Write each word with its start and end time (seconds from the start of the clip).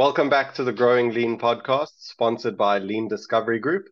Welcome 0.00 0.30
back 0.30 0.54
to 0.54 0.64
the 0.64 0.72
Growing 0.72 1.12
Lean 1.12 1.38
podcast, 1.38 1.90
sponsored 1.98 2.56
by 2.56 2.78
Lean 2.78 3.06
Discovery 3.06 3.58
Group. 3.58 3.90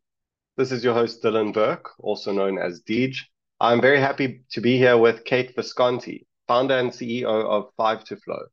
This 0.57 0.73
is 0.73 0.83
your 0.83 0.95
host, 0.95 1.23
Dylan 1.23 1.53
Burke, 1.53 1.91
also 1.99 2.33
known 2.33 2.57
as 2.57 2.81
Deej. 2.81 3.19
I'm 3.61 3.83
very 3.83 4.01
happy 4.01 4.43
to 4.53 4.63
be 4.63 4.79
here 4.79 4.97
with 4.97 5.27
Kate 5.27 5.55
Visconti, 5.55 6.27
founder 6.47 6.79
and 6.79 6.91
CEO 6.91 7.27
of 7.27 7.69
Five 7.77 8.05
to 8.05 8.17
Flow. 8.17 8.47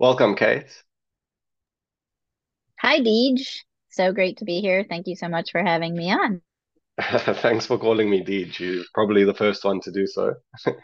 Welcome, 0.00 0.34
Kate. 0.34 0.82
Hi, 2.80 2.98
Deej. 2.98 3.46
So 3.90 4.12
great 4.12 4.38
to 4.38 4.44
be 4.44 4.60
here. 4.60 4.84
Thank 4.88 5.06
you 5.06 5.14
so 5.14 5.28
much 5.28 5.52
for 5.52 5.62
having 5.62 5.96
me 5.96 6.10
on. 6.10 6.42
Thanks 7.00 7.64
for 7.64 7.78
calling 7.78 8.10
me 8.10 8.24
Deej. 8.24 8.58
You're 8.58 8.84
probably 8.92 9.22
the 9.22 9.34
first 9.34 9.64
one 9.64 9.80
to 9.82 9.92
do 9.92 10.08
so. 10.08 10.34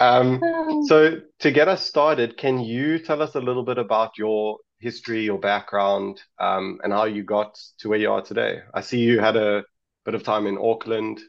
um, 0.00 0.40
so, 0.86 1.20
to 1.40 1.50
get 1.50 1.68
us 1.68 1.84
started, 1.84 2.36
can 2.36 2.60
you 2.60 2.98
tell 2.98 3.22
us 3.22 3.34
a 3.34 3.40
little 3.40 3.64
bit 3.64 3.78
about 3.78 4.18
your 4.18 4.58
history, 4.78 5.24
your 5.24 5.38
background, 5.38 6.20
um, 6.38 6.78
and 6.82 6.92
how 6.92 7.04
you 7.04 7.22
got 7.22 7.58
to 7.78 7.88
where 7.88 7.98
you 7.98 8.10
are 8.10 8.22
today? 8.22 8.60
I 8.72 8.80
see 8.80 8.98
you 8.98 9.20
had 9.20 9.36
a 9.36 9.64
bit 10.04 10.14
of 10.14 10.22
time 10.22 10.46
in 10.46 10.58
Auckland, 10.60 11.20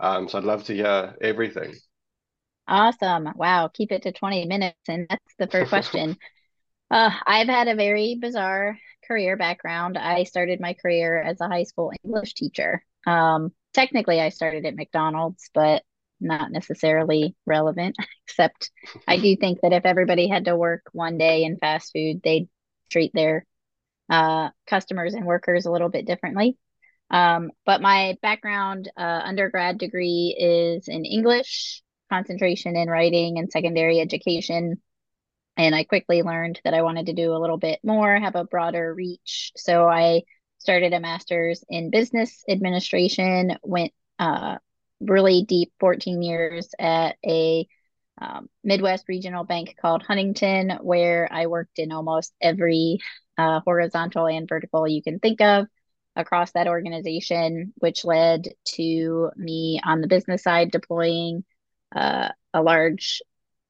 um, 0.00 0.28
so 0.28 0.38
I'd 0.38 0.44
love 0.44 0.64
to 0.64 0.74
hear 0.74 1.16
everything. 1.20 1.74
Awesome. 2.68 3.28
Wow. 3.36 3.68
Keep 3.72 3.92
it 3.92 4.02
to 4.02 4.12
20 4.12 4.46
minutes. 4.46 4.78
And 4.88 5.06
that's 5.08 5.34
the 5.38 5.46
first 5.46 5.68
question. 5.68 6.16
uh, 6.90 7.10
I've 7.26 7.48
had 7.48 7.68
a 7.68 7.76
very 7.76 8.16
bizarre 8.20 8.78
career 9.06 9.36
background. 9.36 9.96
I 9.96 10.24
started 10.24 10.60
my 10.60 10.74
career 10.74 11.20
as 11.20 11.40
a 11.40 11.48
high 11.48 11.62
school 11.62 11.92
English 12.04 12.34
teacher. 12.34 12.82
Um, 13.06 13.52
technically, 13.72 14.20
I 14.20 14.30
started 14.30 14.66
at 14.66 14.74
McDonald's, 14.74 15.48
but 15.54 15.84
not 16.20 16.50
necessarily 16.50 17.34
relevant, 17.46 17.96
except 18.28 18.70
I 19.06 19.18
do 19.18 19.36
think 19.36 19.60
that 19.62 19.72
if 19.72 19.86
everybody 19.86 20.28
had 20.28 20.46
to 20.46 20.56
work 20.56 20.82
one 20.92 21.18
day 21.18 21.44
in 21.44 21.58
fast 21.58 21.92
food, 21.92 22.20
they'd 22.22 22.48
treat 22.90 23.12
their 23.14 23.44
uh, 24.08 24.50
customers 24.66 25.14
and 25.14 25.26
workers 25.26 25.66
a 25.66 25.70
little 25.70 25.88
bit 25.88 26.06
differently. 26.06 26.56
Um, 27.10 27.50
but 27.64 27.80
my 27.80 28.16
background, 28.22 28.90
uh, 28.96 29.20
undergrad 29.24 29.78
degree 29.78 30.36
is 30.38 30.88
in 30.88 31.04
English, 31.04 31.82
concentration 32.10 32.76
in 32.76 32.88
writing 32.88 33.38
and 33.38 33.50
secondary 33.50 34.00
education. 34.00 34.80
And 35.56 35.74
I 35.74 35.84
quickly 35.84 36.22
learned 36.22 36.60
that 36.64 36.74
I 36.74 36.82
wanted 36.82 37.06
to 37.06 37.14
do 37.14 37.34
a 37.34 37.38
little 37.38 37.58
bit 37.58 37.80
more, 37.82 38.18
have 38.18 38.36
a 38.36 38.44
broader 38.44 38.92
reach. 38.94 39.52
So 39.56 39.88
I 39.88 40.22
started 40.58 40.92
a 40.92 41.00
master's 41.00 41.64
in 41.68 41.90
business 41.90 42.44
administration, 42.48 43.56
went 43.62 43.92
uh, 44.18 44.56
really 45.00 45.44
deep 45.46 45.72
14 45.80 46.22
years 46.22 46.68
at 46.78 47.16
a 47.24 47.66
um, 48.18 48.48
Midwest 48.64 49.08
regional 49.08 49.44
bank 49.44 49.76
called 49.80 50.02
Huntington, 50.02 50.78
where 50.82 51.28
I 51.30 51.46
worked 51.46 51.78
in 51.78 51.92
almost 51.92 52.32
every 52.40 52.98
uh, 53.36 53.60
horizontal 53.60 54.26
and 54.26 54.48
vertical 54.48 54.88
you 54.88 55.02
can 55.02 55.18
think 55.18 55.40
of 55.40 55.66
across 56.14 56.52
that 56.52 56.66
organization, 56.66 57.74
which 57.76 58.04
led 58.04 58.48
to 58.64 59.30
me 59.36 59.80
on 59.84 60.00
the 60.00 60.08
business 60.08 60.42
side 60.42 60.70
deploying 60.70 61.44
uh, 61.94 62.30
a 62.54 62.62
large 62.62 63.20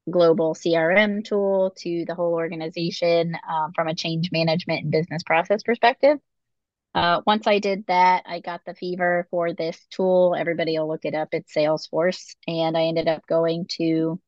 global 0.09 0.55
CRM 0.55 1.23
tool 1.25 1.73
to 1.79 2.05
the 2.05 2.15
whole 2.15 2.33
organization 2.33 3.35
um, 3.49 3.73
from 3.75 3.87
a 3.87 3.95
change 3.95 4.31
management 4.31 4.83
and 4.83 4.91
business 4.91 5.23
process 5.23 5.63
perspective. 5.63 6.17
Uh, 6.95 7.21
once 7.27 7.45
I 7.45 7.59
did 7.59 7.85
that, 7.87 8.23
I 8.25 8.39
got 8.39 8.61
the 8.65 8.73
fever 8.73 9.27
for 9.29 9.53
this 9.53 9.79
tool. 9.91 10.35
Everybody 10.37 10.77
will 10.79 10.87
look 10.87 11.05
it 11.05 11.13
up. 11.13 11.29
It's 11.31 11.53
Salesforce. 11.53 12.35
And 12.47 12.75
I 12.75 12.85
ended 12.85 13.07
up 13.07 13.27
going 13.27 13.67
to 13.77 14.19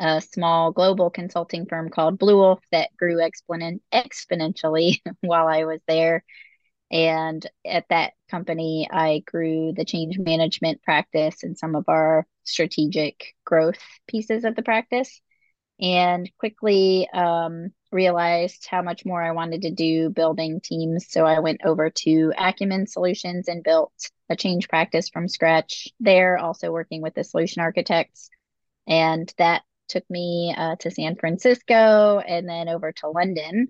a 0.00 0.20
small 0.20 0.72
global 0.72 1.10
consulting 1.10 1.66
firm 1.66 1.90
called 1.90 2.18
Bluewolf 2.18 2.60
that 2.72 2.96
grew 2.96 3.20
exponent- 3.20 3.82
exponentially 3.92 5.00
while 5.20 5.48
I 5.48 5.64
was 5.64 5.80
there. 5.88 6.24
And 6.90 7.44
at 7.66 7.86
that 7.90 8.14
company, 8.30 8.88
I 8.90 9.22
grew 9.26 9.72
the 9.76 9.84
change 9.84 10.18
management 10.18 10.82
practice 10.82 11.42
and 11.42 11.58
some 11.58 11.74
of 11.74 11.84
our 11.88 12.26
strategic 12.44 13.34
growth 13.44 13.80
pieces 14.06 14.44
of 14.44 14.56
the 14.56 14.62
practice, 14.62 15.20
and 15.80 16.30
quickly 16.38 17.08
um, 17.12 17.72
realized 17.90 18.66
how 18.70 18.82
much 18.82 19.04
more 19.04 19.22
I 19.22 19.32
wanted 19.32 19.62
to 19.62 19.70
do 19.70 20.10
building 20.10 20.60
teams. 20.60 21.06
So 21.08 21.24
I 21.24 21.40
went 21.40 21.60
over 21.64 21.90
to 21.90 22.32
Acumen 22.36 22.86
Solutions 22.86 23.48
and 23.48 23.64
built 23.64 23.92
a 24.28 24.36
change 24.36 24.68
practice 24.68 25.08
from 25.08 25.28
scratch 25.28 25.88
there, 26.00 26.38
also 26.38 26.70
working 26.70 27.02
with 27.02 27.14
the 27.14 27.24
solution 27.24 27.62
architects. 27.62 28.30
And 28.86 29.32
that 29.38 29.62
took 29.88 30.08
me 30.10 30.54
uh, 30.56 30.76
to 30.80 30.90
San 30.90 31.16
Francisco 31.16 32.18
and 32.18 32.48
then 32.48 32.68
over 32.68 32.92
to 32.92 33.08
London 33.08 33.68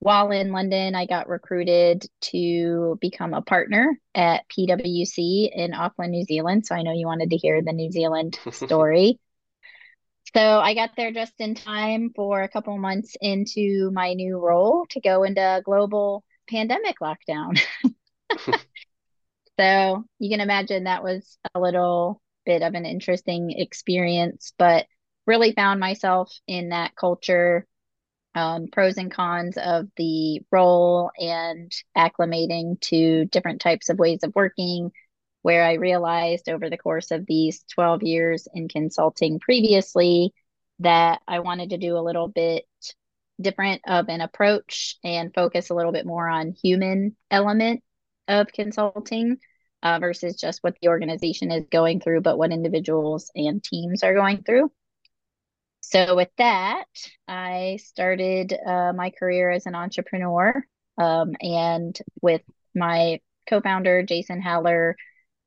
while 0.00 0.30
in 0.30 0.52
London, 0.52 0.94
I 0.94 1.06
got 1.06 1.28
recruited 1.28 2.06
to 2.20 2.98
become 3.00 3.34
a 3.34 3.42
partner 3.42 3.98
at 4.14 4.48
PwC 4.48 5.50
in 5.52 5.74
Auckland, 5.74 6.12
New 6.12 6.24
Zealand. 6.24 6.66
So 6.66 6.74
I 6.74 6.82
know 6.82 6.92
you 6.92 7.06
wanted 7.06 7.30
to 7.30 7.36
hear 7.36 7.62
the 7.62 7.72
New 7.72 7.90
Zealand 7.90 8.38
story. 8.52 9.18
So 10.34 10.40
I 10.40 10.74
got 10.74 10.90
there 10.96 11.12
just 11.12 11.34
in 11.38 11.54
time 11.54 12.10
for 12.14 12.42
a 12.42 12.48
couple 12.48 12.76
months 12.78 13.16
into 13.20 13.90
my 13.92 14.14
new 14.14 14.38
role 14.38 14.86
to 14.90 15.00
go 15.00 15.22
into 15.22 15.62
global 15.64 16.24
pandemic 16.48 16.96
lockdown. 17.00 17.60
so 19.58 20.04
you 20.18 20.30
can 20.30 20.40
imagine 20.40 20.84
that 20.84 21.02
was 21.02 21.38
a 21.54 21.60
little 21.60 22.20
bit 22.44 22.62
of 22.62 22.74
an 22.74 22.86
interesting 22.86 23.52
experience, 23.52 24.52
but 24.58 24.86
really 25.26 25.52
found 25.52 25.80
myself 25.80 26.32
in 26.46 26.70
that 26.70 26.94
culture 26.96 27.66
um, 28.34 28.68
pros 28.70 28.96
and 28.98 29.10
cons 29.10 29.58
of 29.58 29.88
the 29.96 30.40
role 30.52 31.10
and 31.18 31.72
acclimating 31.96 32.80
to 32.82 33.24
different 33.26 33.60
types 33.60 33.88
of 33.88 33.98
ways 33.98 34.20
of 34.22 34.34
working. 34.34 34.92
Where 35.42 35.64
I 35.64 35.74
realized 35.74 36.48
over 36.48 36.68
the 36.68 36.78
course 36.78 37.10
of 37.10 37.26
these 37.26 37.64
12 37.74 38.02
years 38.02 38.48
in 38.52 38.68
consulting 38.68 39.38
previously 39.38 40.32
that 40.80 41.20
I 41.26 41.40
wanted 41.40 41.70
to 41.70 41.78
do 41.78 41.96
a 41.96 42.00
little 42.02 42.28
bit 42.28 42.64
different 43.40 43.82
of 43.86 44.08
an 44.08 44.20
approach 44.20 44.96
and 45.04 45.32
focus 45.32 45.70
a 45.70 45.74
little 45.74 45.92
bit 45.92 46.06
more 46.06 46.28
on 46.28 46.52
human 46.52 47.16
element 47.30 47.82
of 48.26 48.48
consulting 48.48 49.38
uh, 49.82 49.98
versus 50.00 50.36
just 50.36 50.62
what 50.62 50.76
the 50.80 50.88
organization 50.88 51.52
is 51.52 51.64
going 51.70 52.00
through, 52.00 52.20
but 52.20 52.36
what 52.36 52.52
individuals 52.52 53.30
and 53.34 53.62
teams 53.62 54.02
are 54.02 54.14
going 54.14 54.42
through. 54.42 54.70
So, 55.80 56.16
with 56.16 56.30
that, 56.36 56.84
I 57.26 57.78
started 57.82 58.52
uh, 58.52 58.92
my 58.94 59.10
career 59.10 59.50
as 59.50 59.66
an 59.66 59.74
entrepreneur. 59.74 60.62
Um, 60.98 61.34
and 61.40 61.96
with 62.20 62.42
my 62.74 63.20
co 63.48 63.60
founder, 63.60 64.02
Jason 64.02 64.42
Haller, 64.42 64.96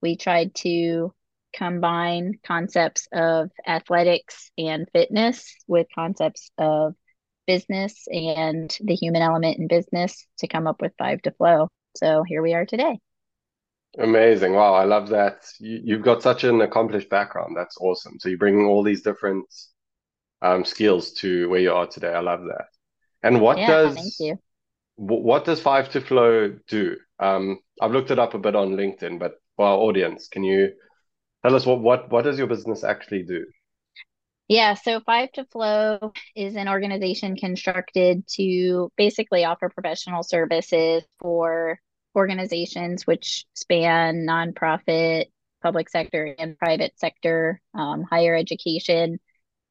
we 0.02 0.18
tried 0.18 0.56
to 0.56 1.14
combine 1.54 2.34
concepts 2.46 3.08
of 3.12 3.52
athletics 3.68 4.52
and 4.58 4.88
fitness 4.94 5.54
with 5.68 5.88
concepts 5.94 6.52
of 6.58 6.96
business 7.48 8.08
and 8.12 8.78
the 8.82 8.96
human 8.96 9.22
element 9.22 9.60
in 9.60 9.68
business 9.68 10.26
to 10.40 10.48
come 10.48 10.68
up 10.68 10.82
with 10.82 10.94
Five 10.98 11.22
to 11.24 11.32
Flow. 11.32 11.68
So, 11.98 12.24
here 12.24 12.42
we 12.42 12.54
are 12.54 12.66
today. 12.66 13.00
Amazing. 14.00 14.54
Wow. 14.54 14.74
I 14.74 14.86
love 14.86 15.10
that. 15.10 15.44
You, 15.60 15.96
have 15.96 16.06
got 16.06 16.24
such 16.24 16.46
an 16.46 16.62
accomplished 16.62 17.10
background. 17.10 17.58
That's 17.58 17.78
awesome. 17.82 18.18
So, 18.20 18.30
you're 18.30 18.38
bringing 18.38 18.66
all 18.66 18.84
these 18.84 19.02
different 19.02 19.46
um, 20.42 20.64
skills 20.64 21.12
to 21.14 21.50
where 21.50 21.60
you 21.60 21.74
are 21.74 21.88
today. 21.88 22.14
I 22.14 22.22
love 22.22 22.44
that. 22.44 22.68
And 23.24 23.42
what 23.42 23.58
yeah, 23.58 23.68
does 23.68 23.96
thank 23.96 24.14
you. 24.20 24.40
what 24.96 25.46
does 25.46 25.62
Five 25.62 25.90
to 25.92 26.02
Flow 26.02 26.56
do? 26.68 26.98
Um, 27.20 27.60
I've 27.82 27.92
looked 27.92 28.12
it 28.12 28.20
up 28.20 28.34
a 28.34 28.40
bit 28.40 28.56
on 28.56 28.76
LinkedIn, 28.76 29.20
but 29.20 29.34
for 29.56 29.66
our 29.66 29.78
audience, 29.78 30.28
can 30.28 30.44
you 30.44 30.74
tell 31.44 31.56
us 31.56 31.66
what 31.66 31.82
what 31.82 32.12
what 32.12 32.24
does 32.24 32.38
your 32.38 32.48
business 32.48 32.84
actually 32.84 33.24
do? 33.24 33.46
Yeah, 34.48 34.74
so 34.74 35.00
Five 35.00 35.32
to 35.34 35.46
Flow 35.46 36.12
is 36.36 36.56
an 36.56 36.68
organization 36.68 37.38
constructed 37.38 38.28
to 38.36 38.92
basically 38.98 39.46
offer 39.46 39.70
professional 39.70 40.24
services 40.24 41.04
for 41.20 41.80
organizations 42.16 43.08
which 43.08 43.46
span 43.54 44.26
nonprofit, 44.28 45.28
public 45.64 45.90
sector, 45.90 46.36
and 46.38 46.58
private 46.58 47.00
sector, 47.00 47.62
um, 47.74 48.04
higher 48.04 48.36
education 48.36 49.20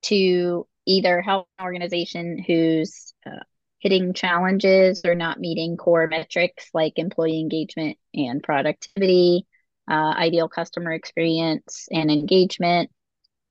to 0.05 0.67
either 0.87 1.21
help 1.21 1.47
an 1.59 1.67
organization 1.67 2.43
who's 2.43 3.13
uh, 3.27 3.45
hitting 3.81 4.15
challenges 4.15 5.03
or 5.05 5.15
not 5.15 5.39
meeting 5.41 5.77
core 5.77 6.07
metrics 6.07 6.69
like 6.73 6.95
employee 6.97 7.41
engagement 7.41 7.99
and 8.15 8.43
productivity, 8.43 9.47
uh, 9.91 10.15
ideal 10.17 10.49
customer 10.49 10.93
experience 10.93 11.89
and 11.91 12.11
engagement, 12.11 12.91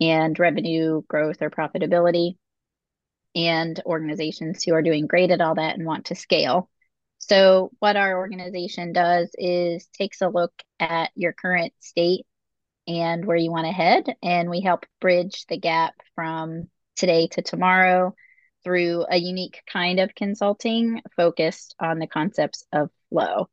and 0.02 0.40
revenue 0.40 1.02
growth 1.08 1.42
or 1.42 1.50
profitability, 1.50 2.38
and 3.36 3.82
organizations 3.86 4.64
who 4.64 4.74
are 4.74 4.82
doing 4.82 5.08
great 5.08 5.32
at 5.32 5.42
all 5.42 5.56
that 5.56 5.76
and 5.76 5.86
want 5.86 6.06
to 6.06 6.16
scale. 6.16 6.70
So, 7.20 7.72
what 7.80 7.98
our 7.98 8.18
organization 8.18 8.94
does 8.94 9.30
is 9.38 9.88
takes 9.88 10.22
a 10.22 10.30
look 10.30 10.54
at 10.80 11.12
your 11.16 11.34
current 11.34 11.74
state 11.80 12.26
and 12.88 13.26
where 13.26 13.38
you 13.38 13.52
want 13.52 13.68
to 13.68 13.74
head. 13.74 14.16
And 14.24 14.50
we 14.50 14.62
help 14.62 14.86
bridge 15.02 15.46
the 15.48 15.60
gap 15.60 15.94
from 16.16 16.70
today 16.96 17.28
to 17.28 17.42
tomorrow 17.42 18.16
through 18.64 19.06
a 19.10 19.18
unique 19.18 19.62
kind 19.72 20.00
of 20.00 20.16
consulting 20.16 21.02
focused 21.16 21.76
on 21.80 22.00
the 22.00 22.08
concepts 22.08 22.66
of 22.74 22.90
flow. 23.10 23.48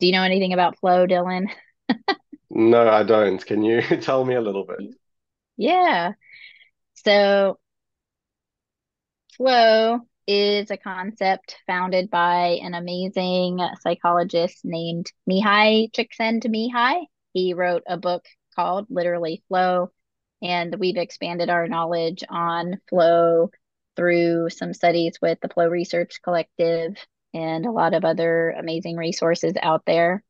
Do 0.00 0.06
you 0.06 0.12
know 0.12 0.22
anything 0.22 0.52
about 0.52 0.78
flow, 0.78 1.06
Dylan? 1.06 1.48
no, 2.50 2.88
I 2.88 3.02
don't. 3.02 3.44
Can 3.44 3.62
you 3.62 3.80
tell 4.00 4.24
me 4.24 4.34
a 4.34 4.40
little 4.40 4.64
bit? 4.64 4.94
Yeah. 5.56 6.12
So, 6.94 7.58
flow 9.36 10.00
is 10.26 10.70
a 10.70 10.76
concept 10.76 11.56
founded 11.66 12.10
by 12.10 12.58
an 12.62 12.74
amazing 12.74 13.58
psychologist 13.80 14.60
named 14.64 15.10
Mihaly 15.28 15.90
Csikszentmihalyi. 15.92 17.06
He 17.32 17.54
wrote 17.54 17.82
a 17.86 17.96
book 17.96 18.24
called 18.54 18.86
literally 18.90 19.42
Flow, 19.48 19.90
and 20.42 20.74
we've 20.78 20.96
expanded 20.96 21.50
our 21.50 21.68
knowledge 21.68 22.24
on 22.28 22.80
flow 22.88 23.50
through 23.96 24.50
some 24.50 24.74
studies 24.74 25.18
with 25.20 25.40
the 25.40 25.48
Flow 25.48 25.68
Research 25.68 26.20
Collective 26.22 26.96
and 27.34 27.66
a 27.66 27.70
lot 27.70 27.94
of 27.94 28.04
other 28.04 28.50
amazing 28.50 28.96
resources 28.96 29.54
out 29.60 29.82
there. 29.86 30.22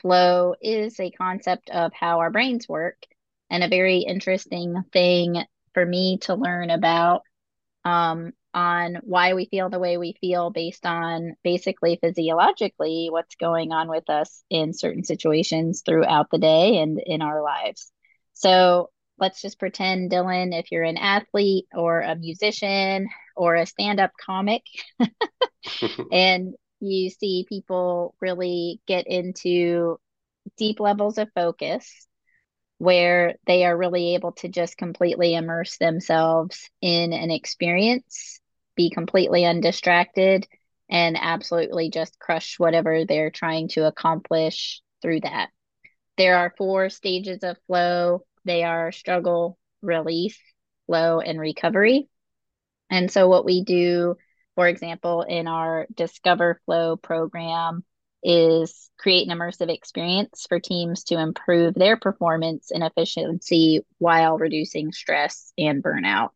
Flow 0.00 0.54
is 0.60 0.98
a 0.98 1.10
concept 1.10 1.70
of 1.70 1.92
how 1.92 2.20
our 2.20 2.30
brains 2.30 2.68
work, 2.68 2.96
and 3.50 3.62
a 3.62 3.68
very 3.68 3.98
interesting 3.98 4.82
thing 4.92 5.42
for 5.74 5.84
me 5.84 6.18
to 6.22 6.34
learn 6.34 6.70
about 6.70 7.22
um, 7.84 8.32
on 8.52 8.98
why 9.02 9.34
we 9.34 9.46
feel 9.46 9.70
the 9.70 9.78
way 9.78 9.96
we 9.96 10.14
feel 10.20 10.50
based 10.50 10.84
on 10.86 11.36
basically 11.44 11.98
physiologically 12.02 13.08
what's 13.10 13.36
going 13.36 13.72
on 13.72 13.88
with 13.88 14.08
us 14.10 14.42
in 14.50 14.72
certain 14.72 15.04
situations 15.04 15.82
throughout 15.84 16.28
the 16.30 16.38
day 16.38 16.78
and 16.78 17.00
in 17.04 17.22
our 17.22 17.42
lives. 17.42 17.92
So 18.34 18.90
let's 19.18 19.40
just 19.40 19.58
pretend, 19.58 20.10
Dylan, 20.10 20.58
if 20.58 20.72
you're 20.72 20.82
an 20.82 20.96
athlete 20.96 21.66
or 21.74 22.00
a 22.00 22.16
musician 22.16 23.08
or 23.36 23.54
a 23.54 23.66
stand 23.66 24.00
up 24.00 24.12
comic, 24.24 24.62
and 26.12 26.54
you 26.80 27.10
see 27.10 27.46
people 27.48 28.14
really 28.20 28.80
get 28.86 29.06
into 29.06 29.98
deep 30.56 30.80
levels 30.80 31.18
of 31.18 31.28
focus 31.34 32.06
where 32.78 33.36
they 33.46 33.64
are 33.64 33.76
really 33.76 34.14
able 34.14 34.32
to 34.32 34.48
just 34.48 34.78
completely 34.78 35.34
immerse 35.34 35.76
themselves 35.76 36.70
in 36.80 37.12
an 37.12 37.30
experience, 37.30 38.40
be 38.74 38.90
completely 38.90 39.44
undistracted, 39.44 40.46
and 40.88 41.18
absolutely 41.20 41.90
just 41.90 42.18
crush 42.18 42.58
whatever 42.58 43.04
they're 43.04 43.30
trying 43.30 43.68
to 43.68 43.86
accomplish 43.86 44.80
through 45.02 45.20
that. 45.20 45.50
There 46.16 46.36
are 46.36 46.54
four 46.56 46.88
stages 46.88 47.42
of 47.42 47.58
flow 47.66 48.24
they 48.44 48.64
are 48.64 48.92
struggle, 48.92 49.58
release, 49.82 50.38
flow, 50.86 51.20
and 51.20 51.38
recovery. 51.38 52.08
And 52.90 53.10
so, 53.10 53.28
what 53.28 53.44
we 53.44 53.64
do, 53.64 54.16
for 54.60 54.68
example, 54.68 55.22
in 55.22 55.48
our 55.48 55.86
Discover 55.94 56.60
Flow 56.66 56.94
program, 56.94 57.82
is 58.22 58.90
create 58.98 59.26
an 59.26 59.34
immersive 59.34 59.72
experience 59.72 60.44
for 60.50 60.60
teams 60.60 61.04
to 61.04 61.18
improve 61.18 61.72
their 61.72 61.96
performance 61.96 62.70
and 62.70 62.84
efficiency 62.84 63.80
while 63.96 64.36
reducing 64.36 64.92
stress 64.92 65.54
and 65.56 65.82
burnout. 65.82 66.28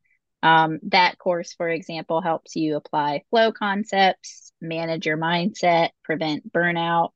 Um, 0.42 0.78
that 0.84 1.18
course, 1.18 1.52
for 1.52 1.68
example, 1.68 2.22
helps 2.22 2.56
you 2.56 2.76
apply 2.76 3.24
flow 3.28 3.52
concepts, 3.52 4.52
manage 4.58 5.04
your 5.04 5.18
mindset, 5.18 5.90
prevent 6.02 6.50
burnout, 6.50 7.10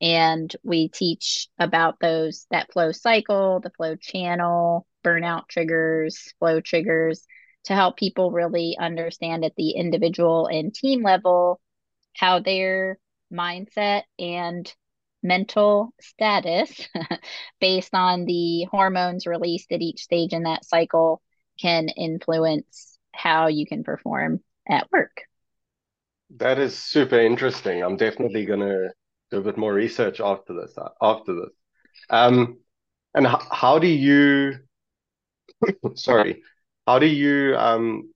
and 0.00 0.54
we 0.62 0.86
teach 0.86 1.48
about 1.58 1.98
those 1.98 2.46
that 2.52 2.72
flow 2.72 2.92
cycle, 2.92 3.58
the 3.58 3.70
flow 3.70 3.96
channel, 3.96 4.86
burnout 5.04 5.48
triggers, 5.48 6.32
flow 6.38 6.60
triggers 6.60 7.26
to 7.64 7.74
help 7.74 7.96
people 7.96 8.30
really 8.30 8.76
understand 8.78 9.44
at 9.44 9.54
the 9.56 9.70
individual 9.70 10.46
and 10.46 10.74
team 10.74 11.02
level 11.02 11.60
how 12.14 12.38
their 12.40 12.98
mindset 13.32 14.02
and 14.18 14.72
mental 15.22 15.92
status 16.00 16.88
based 17.60 17.94
on 17.94 18.26
the 18.26 18.64
hormones 18.64 19.26
released 19.26 19.72
at 19.72 19.82
each 19.82 20.02
stage 20.02 20.32
in 20.32 20.44
that 20.44 20.64
cycle 20.64 21.22
can 21.60 21.88
influence 21.88 22.98
how 23.12 23.46
you 23.48 23.66
can 23.66 23.84
perform 23.84 24.40
at 24.68 24.90
work. 24.92 25.22
That 26.36 26.58
is 26.58 26.76
super 26.76 27.18
interesting. 27.18 27.82
I'm 27.82 27.96
definitely 27.96 28.44
going 28.44 28.60
to 28.60 28.90
do 29.30 29.38
a 29.38 29.42
bit 29.42 29.56
more 29.56 29.72
research 29.72 30.20
after 30.20 30.54
this. 30.54 30.76
After 31.00 31.34
this, 31.34 31.52
um, 32.10 32.58
and 33.14 33.26
h- 33.26 33.42
how 33.50 33.78
do 33.78 33.88
you? 33.88 34.60
sorry, 35.94 36.42
how 36.86 36.98
do 36.98 37.06
you 37.06 37.56
um 37.56 38.12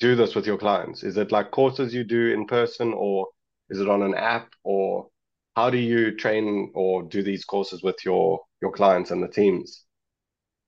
do 0.00 0.14
this 0.14 0.34
with 0.34 0.46
your 0.46 0.58
clients? 0.58 1.02
Is 1.02 1.16
it 1.16 1.32
like 1.32 1.50
courses 1.50 1.94
you 1.94 2.04
do 2.04 2.32
in 2.32 2.46
person, 2.46 2.92
or 2.94 3.28
is 3.70 3.80
it 3.80 3.88
on 3.88 4.02
an 4.02 4.14
app, 4.14 4.52
or 4.64 5.08
how 5.56 5.70
do 5.70 5.78
you 5.78 6.16
train 6.16 6.70
or 6.74 7.02
do 7.02 7.22
these 7.22 7.44
courses 7.44 7.82
with 7.82 7.96
your 8.04 8.40
your 8.62 8.72
clients 8.72 9.10
and 9.10 9.22
the 9.22 9.28
teams? 9.28 9.84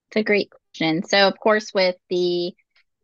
It's 0.08 0.16
a 0.16 0.24
great 0.24 0.50
question. 0.50 1.04
So, 1.04 1.28
of 1.28 1.38
course, 1.38 1.72
with 1.72 1.96
the 2.08 2.52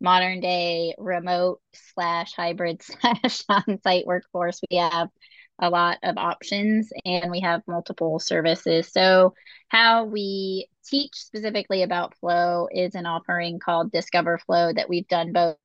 modern 0.01 0.41
day 0.41 0.95
remote 0.99 1.61
slash 1.95 2.35
hybrid 2.35 2.83
slash 2.83 3.45
on 3.49 3.81
site 3.83 4.07
workforce, 4.07 4.61
we 4.71 4.79
have 4.79 5.09
a 5.59 5.71
lot 5.71 5.99
of 6.03 6.17
options 6.19 6.91
and 7.05 7.31
we 7.31 7.41
have 7.41 7.63
multiple 7.67 8.19
services. 8.19 8.91
So, 8.93 9.35
how 9.69 10.05
we 10.05 10.69
teach 10.87 11.15
specifically 11.15 11.83
about 11.83 12.17
flow 12.19 12.69
is 12.71 12.95
an 12.95 13.07
offering 13.07 13.59
called 13.59 13.91
Discover 13.91 14.39
Flow 14.39 14.73
that 14.73 14.89
we've 14.89 15.09
done 15.09 15.33
both, 15.33 15.57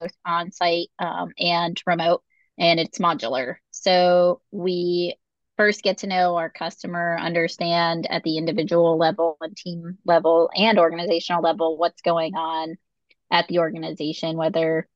both 0.00 0.12
on 0.24 0.52
site 0.52 0.88
um, 0.98 1.30
and 1.38 1.80
remote, 1.86 2.22
and 2.58 2.78
it's 2.78 2.98
modular. 2.98 3.56
So, 3.70 4.40
we 4.50 5.16
first 5.56 5.82
get 5.82 5.98
to 5.98 6.06
know 6.06 6.36
our 6.36 6.50
customer, 6.50 7.16
understand 7.18 8.06
at 8.10 8.22
the 8.22 8.36
individual 8.36 8.98
level 8.98 9.38
and 9.40 9.56
team 9.56 9.98
level 10.04 10.50
and 10.54 10.78
organizational 10.78 11.42
level 11.42 11.78
what's 11.78 12.02
going 12.02 12.34
on 12.34 12.76
at 13.30 13.48
the 13.48 13.58
organization, 13.60 14.36
whether 14.36 14.86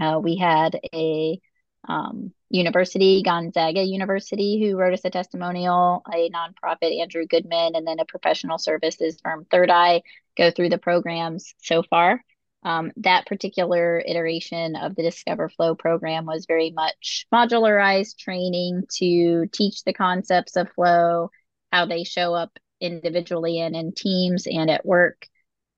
uh, 0.00 0.20
we 0.22 0.36
had 0.36 0.78
a 0.94 1.40
um, 1.88 2.32
university, 2.50 3.22
Gonzaga 3.22 3.82
University, 3.82 4.60
who 4.62 4.76
wrote 4.76 4.94
us 4.94 5.04
a 5.04 5.10
testimonial, 5.10 6.02
a 6.12 6.30
nonprofit, 6.30 7.00
Andrew 7.00 7.26
Goodman, 7.26 7.74
and 7.74 7.86
then 7.86 8.00
a 8.00 8.04
professional 8.04 8.58
services 8.58 9.20
firm, 9.22 9.46
Third 9.50 9.70
Eye, 9.70 10.02
go 10.36 10.50
through 10.50 10.70
the 10.70 10.78
programs 10.78 11.54
so 11.58 11.82
far. 11.82 12.22
Um, 12.62 12.92
that 12.96 13.26
particular 13.26 14.02
iteration 14.04 14.76
of 14.76 14.96
the 14.96 15.02
Discover 15.02 15.50
Flow 15.50 15.74
program 15.74 16.26
was 16.26 16.46
very 16.46 16.70
much 16.70 17.26
modularized 17.32 18.16
training 18.18 18.84
to 18.96 19.46
teach 19.52 19.84
the 19.84 19.92
concepts 19.92 20.56
of 20.56 20.72
flow, 20.72 21.30
how 21.72 21.86
they 21.86 22.04
show 22.04 22.34
up 22.34 22.58
individually 22.80 23.60
and 23.60 23.76
in 23.76 23.92
teams 23.92 24.46
and 24.46 24.70
at 24.70 24.86
work. 24.86 25.26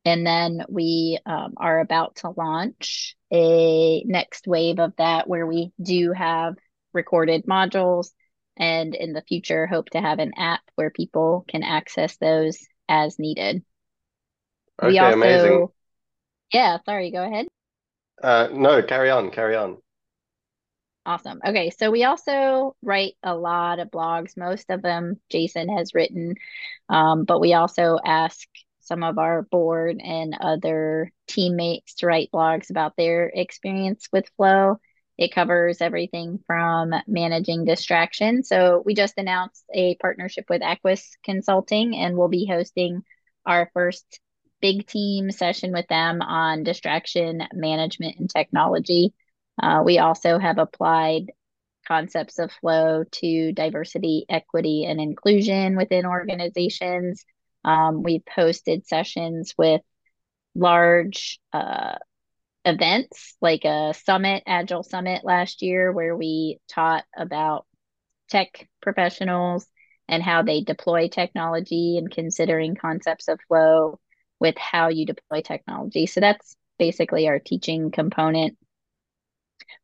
And 0.04 0.26
then 0.26 0.64
we 0.68 1.18
um, 1.26 1.54
are 1.56 1.80
about 1.80 2.16
to 2.16 2.30
launch 2.30 3.16
a 3.32 4.02
next 4.04 4.46
wave 4.46 4.78
of 4.78 4.92
that 4.99 5.28
where 5.28 5.46
we 5.46 5.72
do 5.80 6.12
have 6.12 6.54
recorded 6.92 7.46
modules 7.46 8.08
and 8.56 8.94
in 8.94 9.12
the 9.12 9.22
future 9.22 9.66
hope 9.66 9.90
to 9.90 10.00
have 10.00 10.18
an 10.18 10.32
app 10.37 10.60
where 10.75 10.90
people 10.90 11.44
can 11.49 11.62
access 11.62 12.16
those 12.16 12.58
as 12.88 13.18
needed. 13.18 13.62
Okay, 14.82 14.92
we 14.92 14.99
also, 14.99 15.14
amazing. 15.14 15.68
Yeah, 16.52 16.78
sorry, 16.84 17.10
go 17.10 17.25
ahead. 17.25 17.46
Uh, 18.22 18.49
no, 18.52 18.82
carry 18.82 19.10
on, 19.10 19.30
carry 19.30 19.56
on. 19.56 19.78
Awesome. 21.06 21.40
Okay, 21.44 21.70
so 21.70 21.90
we 21.90 22.04
also 22.04 22.76
write 22.82 23.14
a 23.22 23.34
lot 23.34 23.78
of 23.78 23.90
blogs. 23.90 24.37
Most 24.37 24.70
of 24.70 24.82
them 24.82 25.18
Jason 25.30 25.68
has 25.76 25.94
written, 25.94 26.34
um, 26.88 27.25
but 27.25 27.40
we 27.40 27.54
also 27.54 27.99
ask 28.04 28.46
some 28.90 29.04
of 29.04 29.18
our 29.18 29.42
board 29.42 30.00
and 30.02 30.37
other 30.40 31.12
teammates 31.28 31.94
to 31.94 32.09
write 32.09 32.28
blogs 32.35 32.70
about 32.70 32.97
their 32.97 33.28
experience 33.28 34.09
with 34.12 34.28
flow. 34.37 34.80
It 35.16 35.32
covers 35.32 35.80
everything 35.80 36.40
from 36.44 36.92
managing 37.06 37.64
distraction. 37.64 38.42
So 38.42 38.82
we 38.85 38.94
just 38.97 39.14
announced 39.16 39.64
a 39.73 39.94
partnership 39.97 40.47
with 40.50 40.61
Aquis 40.61 41.16
Consulting, 41.23 41.94
and 41.94 42.16
we'll 42.16 42.26
be 42.26 42.47
hosting 42.50 43.02
our 43.47 43.70
first 43.75 44.18
big 44.61 44.88
team 44.88 45.30
session 45.30 45.70
with 45.73 45.87
them 45.87 46.20
on 46.20 46.64
distraction 46.64 47.44
management 47.52 48.16
and 48.18 48.28
technology. 48.28 49.14
Uh, 49.62 49.82
we 49.85 49.99
also 49.99 50.37
have 50.40 50.59
applied 50.59 51.30
concepts 51.87 52.40
of 52.40 52.50
flow 52.50 53.04
to 53.12 53.52
diversity, 53.52 54.25
equity, 54.28 54.85
and 54.85 55.00
inclusion 55.00 55.76
within 55.76 56.06
organizations. 56.06 57.25
Um, 57.64 58.02
we've 58.02 58.25
hosted 58.25 58.87
sessions 58.87 59.55
with 59.57 59.83
large 60.55 61.38
uh, 61.52 61.97
events 62.64 63.37
like 63.40 63.64
a 63.64 63.95
summit, 63.95 64.43
Agile 64.47 64.83
Summit 64.83 65.25
last 65.25 65.62
year, 65.62 65.93
where 65.93 66.17
we 66.17 66.59
taught 66.69 67.05
about 67.17 67.67
tech 68.29 68.69
professionals 68.81 69.67
and 70.09 70.23
how 70.23 70.43
they 70.43 70.61
deploy 70.62 71.09
technology 71.09 71.97
and 71.99 72.11
considering 72.11 72.75
concepts 72.75 73.29
of 73.29 73.40
flow 73.47 73.99
with 74.40 74.57
how 74.59 74.88
you 74.88 75.07
deploy 75.07 75.40
technology. 75.40 76.07
So 76.07 76.21
that's 76.21 76.57
basically 76.79 77.29
our 77.29 77.38
teaching 77.38 77.90
component. 77.90 78.57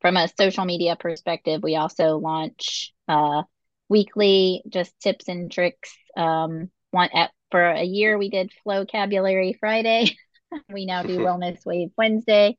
From 0.01 0.17
a 0.17 0.27
social 0.27 0.65
media 0.65 0.95
perspective, 0.95 1.61
we 1.63 1.75
also 1.75 2.17
launch 2.17 2.93
uh, 3.07 3.43
weekly 3.87 4.63
just 4.67 4.99
tips 4.99 5.27
and 5.29 5.51
tricks. 5.51 5.95
Um, 6.15 6.69
one 6.91 7.09
at 7.13 7.31
for 7.51 7.63
a 7.63 7.83
year 7.83 8.17
we 8.17 8.29
did 8.29 8.51
flow 8.63 8.81
vocabulary 8.81 9.55
Friday. 9.59 10.17
we 10.73 10.85
now 10.85 11.03
do 11.03 11.17
Wellness 11.19 11.65
Wave 11.65 11.91
Wednesday. 11.97 12.57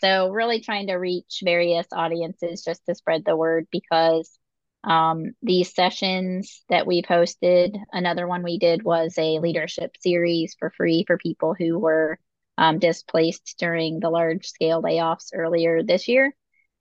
So 0.00 0.30
really 0.30 0.60
trying 0.60 0.88
to 0.88 0.94
reach 0.94 1.42
various 1.44 1.86
audiences 1.92 2.62
just 2.62 2.84
to 2.86 2.94
spread 2.94 3.24
the 3.24 3.36
word 3.36 3.66
because 3.70 4.38
um, 4.82 5.32
these 5.42 5.74
sessions 5.74 6.62
that 6.68 6.86
we 6.86 7.02
posted, 7.02 7.76
another 7.92 8.26
one 8.28 8.42
we 8.42 8.58
did 8.58 8.82
was 8.82 9.14
a 9.16 9.38
leadership 9.38 9.96
series 10.00 10.54
for 10.58 10.70
free 10.70 11.04
for 11.06 11.16
people 11.16 11.54
who 11.58 11.78
were 11.78 12.18
um, 12.58 12.78
displaced 12.78 13.56
during 13.58 13.98
the 14.00 14.10
large 14.10 14.46
scale 14.46 14.82
layoffs 14.82 15.30
earlier 15.34 15.82
this 15.82 16.06
year. 16.06 16.34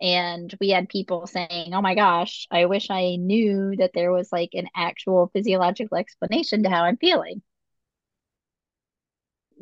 And 0.03 0.53
we 0.61 0.69
had 0.69 0.89
people 0.89 1.27
saying, 1.27 1.73
oh 1.73 1.81
my 1.81 1.95
gosh, 1.95 2.47
I 2.51 2.65
wish 2.67 2.91
I 2.91 3.15
knew 3.17 3.75
that 3.77 3.91
there 3.95 4.11
was 4.13 4.31
like 4.31 4.51
an 4.53 4.67
actual 4.75 5.31
physiological 5.33 5.97
explanation 5.97 6.63
to 6.63 6.69
how 6.69 6.83
I'm 6.83 6.97
feeling. 6.97 7.41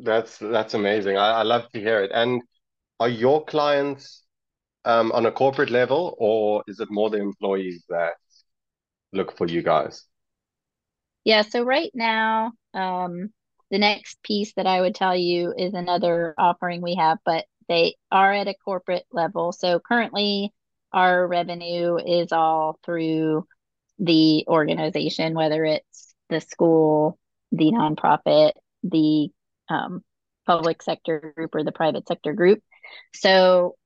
That's 0.00 0.38
that's 0.38 0.74
amazing. 0.74 1.16
I, 1.16 1.40
I 1.40 1.42
love 1.42 1.70
to 1.72 1.80
hear 1.80 2.02
it. 2.02 2.10
And 2.12 2.42
are 3.00 3.08
your 3.08 3.44
clients 3.44 4.24
um, 4.84 5.12
on 5.12 5.26
a 5.26 5.32
corporate 5.32 5.70
level, 5.70 6.16
or 6.18 6.64
is 6.68 6.80
it 6.80 6.90
more 6.90 7.10
the 7.10 7.18
employees 7.18 7.84
that 7.88 8.14
look 9.12 9.36
for 9.36 9.46
you 9.48 9.62
guys? 9.62 10.04
Yeah, 11.24 11.42
so 11.42 11.62
right 11.62 11.90
now, 11.94 12.52
um, 12.74 13.32
the 13.70 13.78
next 13.78 14.22
piece 14.22 14.52
that 14.54 14.66
I 14.66 14.80
would 14.80 14.94
tell 14.94 15.16
you 15.16 15.54
is 15.56 15.74
another 15.74 16.34
offering 16.36 16.82
we 16.82 16.96
have, 16.96 17.18
but 17.24 17.46
they 17.68 17.96
are 18.10 18.32
at 18.32 18.48
a 18.48 18.54
corporate 18.64 19.04
level. 19.12 19.52
So 19.52 19.80
currently, 19.80 20.52
our 20.92 21.26
revenue 21.26 21.96
is 21.96 22.32
all 22.32 22.78
through 22.84 23.46
the 23.98 24.44
organization, 24.48 25.34
whether 25.34 25.64
it's 25.64 26.14
the 26.28 26.40
school, 26.40 27.18
the 27.50 27.72
nonprofit, 27.72 28.52
the 28.82 29.30
um, 29.68 30.02
public 30.46 30.82
sector 30.82 31.32
group, 31.36 31.54
or 31.54 31.64
the 31.64 31.72
private 31.72 32.06
sector 32.08 32.32
group. 32.32 32.60
So 33.14 33.76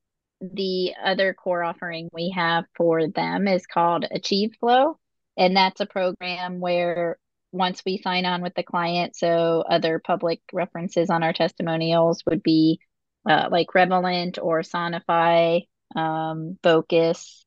the 0.41 0.95
other 1.03 1.35
core 1.35 1.63
offering 1.63 2.09
we 2.13 2.31
have 2.31 2.65
for 2.77 3.09
them 3.09 3.49
is 3.49 3.67
called 3.67 4.07
Achieve 4.11 4.53
Flow. 4.61 4.99
And 5.37 5.57
that's 5.57 5.81
a 5.81 5.87
program 5.87 6.61
where 6.61 7.19
once 7.53 7.83
we 7.85 7.99
sign 7.99 8.27
on 8.27 8.43
with 8.43 8.55
the 8.55 8.63
client, 8.63 9.17
so 9.17 9.65
other 9.69 10.01
public 10.05 10.41
references 10.53 11.11
on 11.11 11.23
our 11.23 11.33
testimonials 11.33 12.23
would 12.27 12.43
be 12.43 12.81
uh, 13.29 13.49
like 13.51 13.69
Revelant 13.75 14.39
or 14.41 14.61
Sonify, 14.63 15.67
um, 15.95 16.59
Focus. 16.63 17.45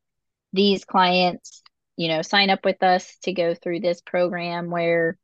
These 0.53 0.85
clients, 0.85 1.61
you 1.95 2.07
know, 2.07 2.21
sign 2.21 2.49
up 2.49 2.65
with 2.65 2.81
us 2.83 3.17
to 3.23 3.33
go 3.33 3.53
through 3.53 3.81
this 3.81 4.01
program 4.01 4.69
where 4.69 5.17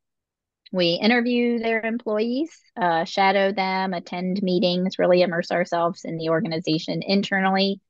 we 0.72 1.00
interview 1.02 1.60
their 1.60 1.82
employees, 1.82 2.52
uh, 2.76 3.06
shadow 3.06 3.52
them, 3.52 3.94
attend 3.94 4.42
meetings, 4.44 5.00
really 5.00 5.22
immerse 5.22 5.52
ourselves 5.52 6.04
in 6.04 6.18
the 6.18 6.30
organization 6.30 7.02
internally 7.02 7.82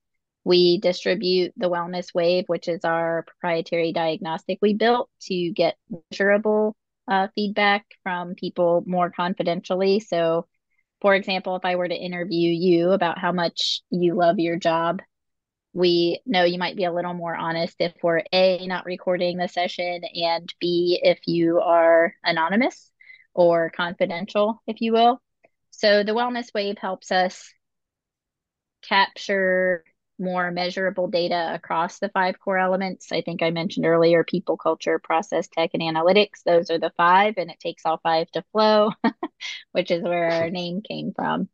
we 0.46 0.78
distribute 0.78 1.54
the 1.58 1.70
Wellness 1.70 2.14
Wave, 2.14 2.46
which 2.48 2.70
is 2.70 2.86
our 2.86 3.24
proprietary 3.24 3.92
diagnostic 3.92 4.60
we 4.62 4.76
built 4.76 5.10
to 5.24 5.52
get 5.52 5.76
measurable 6.12 6.76
uh, 7.08 7.28
feedback 7.36 7.86
from 8.04 8.36
people 8.36 8.84
more 8.86 9.10
confidentially. 9.10 10.00
So, 10.00 10.46
for 11.06 11.14
example, 11.14 11.56
if 11.56 11.64
I 11.64 11.76
were 11.76 11.88
to 11.88 11.94
interview 11.94 12.50
you 12.50 12.90
about 12.90 13.20
how 13.20 13.32
much 13.32 13.82
you 13.92 14.16
love 14.16 14.40
your 14.40 14.56
job, 14.56 15.04
we 15.72 16.20
know 16.26 16.46
you 16.46 16.58
might 16.58 16.76
be 16.76 16.86
a 16.86 16.92
little 16.92 17.14
more 17.14 17.36
honest 17.36 17.76
if 17.80 17.94
we're 18.02 18.24
A, 18.34 18.66
not 18.66 18.88
recording 18.88 19.38
the 19.38 19.48
session, 19.48 20.02
and 20.04 20.52
B, 20.60 21.00
if 21.04 21.20
you 21.28 21.60
are 21.60 22.12
anonymous 22.24 22.92
or 23.36 23.70
confidential, 23.70 24.64
if 24.66 24.82
you 24.82 24.94
will. 24.94 25.22
So, 25.70 26.02
the 26.02 26.14
Wellness 26.14 26.52
Wave 26.56 26.80
helps 26.80 27.12
us 27.12 27.54
capture 28.82 29.84
more 30.18 30.50
measurable 30.50 31.08
data 31.08 31.52
across 31.54 32.00
the 32.00 32.10
five 32.10 32.40
core 32.40 32.58
elements. 32.58 33.12
I 33.12 33.22
think 33.22 33.44
I 33.44 33.52
mentioned 33.52 33.86
earlier 33.86 34.24
people, 34.24 34.58
culture, 34.58 34.98
process, 34.98 35.48
tech, 35.50 35.72
and 35.76 35.84
analytics. 35.84 36.42
Those 36.46 36.72
are 36.72 36.80
the 36.80 36.94
five, 36.98 37.36
and 37.38 37.52
it 37.52 37.60
takes 37.60 37.86
all 37.86 38.00
five 38.02 38.32
to 38.32 38.44
flow, 38.52 38.92
which 39.72 39.92
is 39.92 40.04
where 40.04 40.30
our 40.30 40.50
name 40.52 40.82
came 40.82 41.14
from. 41.16 41.50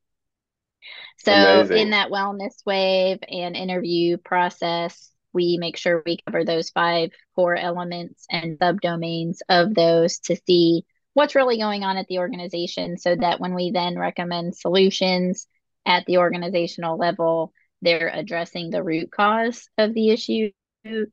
So, 1.17 1.33
Amazing. 1.33 1.77
in 1.77 1.89
that 1.91 2.09
wellness 2.09 2.65
wave 2.65 3.19
and 3.27 3.55
interview 3.55 4.17
process, 4.17 5.11
we 5.33 5.57
make 5.57 5.77
sure 5.77 6.01
we 6.05 6.17
cover 6.25 6.43
those 6.43 6.71
five 6.71 7.11
core 7.35 7.55
elements 7.55 8.25
and 8.29 8.57
subdomains 8.59 9.37
of 9.47 9.73
those 9.73 10.19
to 10.19 10.35
see 10.47 10.83
what's 11.13 11.35
really 11.35 11.57
going 11.57 11.83
on 11.83 11.97
at 11.97 12.07
the 12.07 12.19
organization 12.19 12.97
so 12.97 13.15
that 13.15 13.39
when 13.39 13.53
we 13.53 13.71
then 13.71 13.97
recommend 13.97 14.55
solutions 14.55 15.47
at 15.85 16.05
the 16.05 16.17
organizational 16.17 16.97
level, 16.97 17.53
they're 17.81 18.11
addressing 18.13 18.69
the 18.69 18.83
root 18.83 19.11
cause 19.11 19.67
of 19.77 19.93
the 19.93 20.09
issue, 20.09 20.51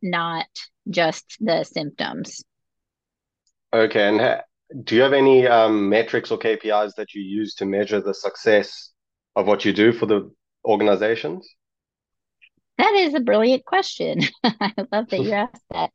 not 0.03 0.47
just 0.89 1.37
the 1.41 1.65
symptoms. 1.65 2.45
Okay. 3.73 4.09
And 4.09 4.43
do 4.85 4.97
you 4.97 5.03
have 5.03 5.13
any 5.13 5.47
um, 5.47 5.89
metrics 5.89 6.31
or 6.31 6.39
KPIs 6.39 6.95
that 6.97 7.15
you 7.15 7.23
use 7.23 7.55
to 7.55 7.67
measure 7.67 8.01
the 8.01 8.15
success 8.15 8.93
of 9.35 9.47
what 9.47 9.65
you 9.65 9.73
do 9.73 9.93
for 9.93 10.07
the 10.07 10.31
organizations? 10.65 11.49
That 12.77 12.95
is 12.95 13.15
a 13.15 13.21
brilliant 13.21 13.65
question. 13.65 14.21
I 14.45 14.73
love 14.93 15.09
that 15.09 15.21
you 15.21 15.33
asked 15.33 15.65
that. 15.71 15.91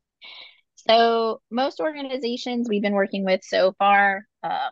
So, 0.75 1.42
most 1.50 1.80
organizations 1.80 2.68
we've 2.68 2.82
been 2.82 2.94
working 2.94 3.24
with 3.24 3.42
so 3.44 3.74
far 3.80 4.25
um, 4.44 4.72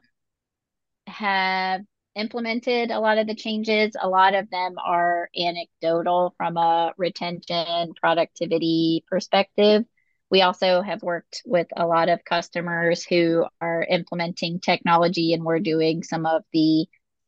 have 1.07 1.81
implemented 2.15 2.91
a 2.91 2.99
lot 2.99 3.17
of 3.17 3.27
the 3.27 3.35
changes. 3.35 3.95
A 3.99 4.09
lot 4.09 4.33
of 4.33 4.49
them 4.49 4.75
are 4.83 5.29
anecdotal 5.37 6.33
from 6.37 6.57
a 6.57 6.93
retention, 6.97 7.93
productivity 8.01 9.05
perspective. 9.07 9.85
We 10.31 10.41
also 10.41 10.81
have 10.81 11.03
worked 11.03 11.41
with 11.45 11.67
a 11.75 11.85
lot 11.85 12.07
of 12.07 12.23
customers 12.23 13.03
who 13.03 13.45
are 13.59 13.83
implementing 13.83 14.61
technology, 14.61 15.33
and 15.33 15.43
we're 15.43 15.59
doing 15.59 16.03
some 16.03 16.25
of 16.25 16.43
the 16.53 16.87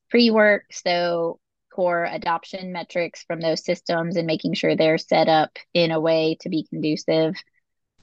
pre 0.10 0.32
work. 0.32 0.64
So, 0.72 1.40
core 1.74 2.06
adoption 2.06 2.72
metrics 2.72 3.24
from 3.24 3.42
those 3.42 3.66
systems 3.66 4.16
and 4.16 4.26
making 4.26 4.54
sure 4.54 4.76
they're 4.76 4.98
set 4.98 5.28
up 5.28 5.58
in 5.74 5.92
a 5.92 6.00
way 6.00 6.38
to 6.42 6.50
be 6.50 6.66
conducive 6.70 7.36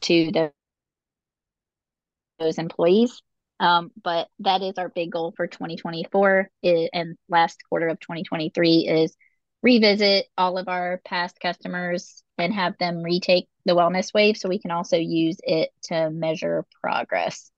to 0.03 0.31
the, 0.33 0.53
those 2.39 2.59
employees. 2.59 3.23
Um, 3.59 3.93
but 4.03 4.29
that 4.41 4.63
is 4.63 4.75
our 4.77 4.89
big 4.89 5.13
goal 5.13 5.33
for 5.37 5.47
2024 5.47 6.51
and 6.63 7.17
last 7.29 7.59
quarter 7.69 7.89
of 7.89 8.01
2023 8.01 8.89
is 8.89 9.17
revisit 9.63 10.27
all 10.37 10.59
of 10.59 10.69
our 10.69 11.01
past 11.05 11.39
customers 11.41 12.23
and 12.41 12.55
have 12.55 12.77
them 12.79 13.03
retake 13.03 13.49
the 13.65 13.75
wellness 13.75 14.13
wave 14.15 14.37
so 14.37 14.49
we 14.49 14.59
can 14.59 14.71
also 14.71 14.97
use 14.97 15.37
it 15.43 15.71
to 15.83 16.11
measure 16.11 16.65
progress. 16.83 17.51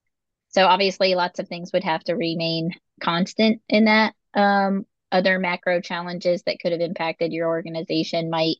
So 0.48 0.66
obviously 0.66 1.14
lots 1.14 1.38
of 1.38 1.48
things 1.48 1.72
would 1.72 1.84
have 1.84 2.04
to 2.04 2.14
remain 2.14 2.72
constant 3.00 3.62
in 3.68 3.86
that. 3.86 4.14
Um, 4.34 4.84
other 5.10 5.38
macro 5.38 5.80
challenges 5.80 6.42
that 6.44 6.58
could 6.60 6.72
have 6.72 6.80
impacted 6.80 7.32
your 7.32 7.48
organization 7.48 8.30
might 8.30 8.56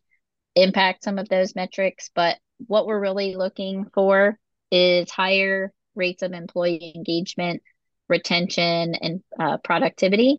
impact 0.54 1.04
some 1.04 1.18
of 1.18 1.28
those 1.28 1.54
metrics, 1.54 2.10
but 2.14 2.38
what 2.66 2.86
we're 2.86 3.00
really 3.00 3.34
looking 3.36 3.86
for 3.94 4.38
is 4.70 5.10
higher 5.10 5.72
rates 5.94 6.22
of 6.22 6.32
employee 6.32 6.92
engagement, 6.94 7.62
retention, 8.08 8.94
and 8.94 9.22
uh, 9.38 9.56
productivity. 9.58 10.38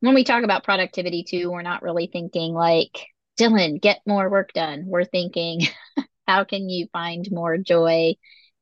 When 0.00 0.14
we 0.14 0.24
talk 0.24 0.42
about 0.42 0.64
productivity, 0.64 1.22
too, 1.22 1.50
we're 1.50 1.62
not 1.62 1.82
really 1.82 2.08
thinking 2.10 2.54
like, 2.54 3.06
Dylan, 3.38 3.80
get 3.80 4.00
more 4.06 4.28
work 4.28 4.52
done. 4.52 4.84
We're 4.86 5.04
thinking, 5.04 5.62
how 6.26 6.44
can 6.44 6.68
you 6.68 6.88
find 6.92 7.26
more 7.30 7.58
joy 7.58 8.14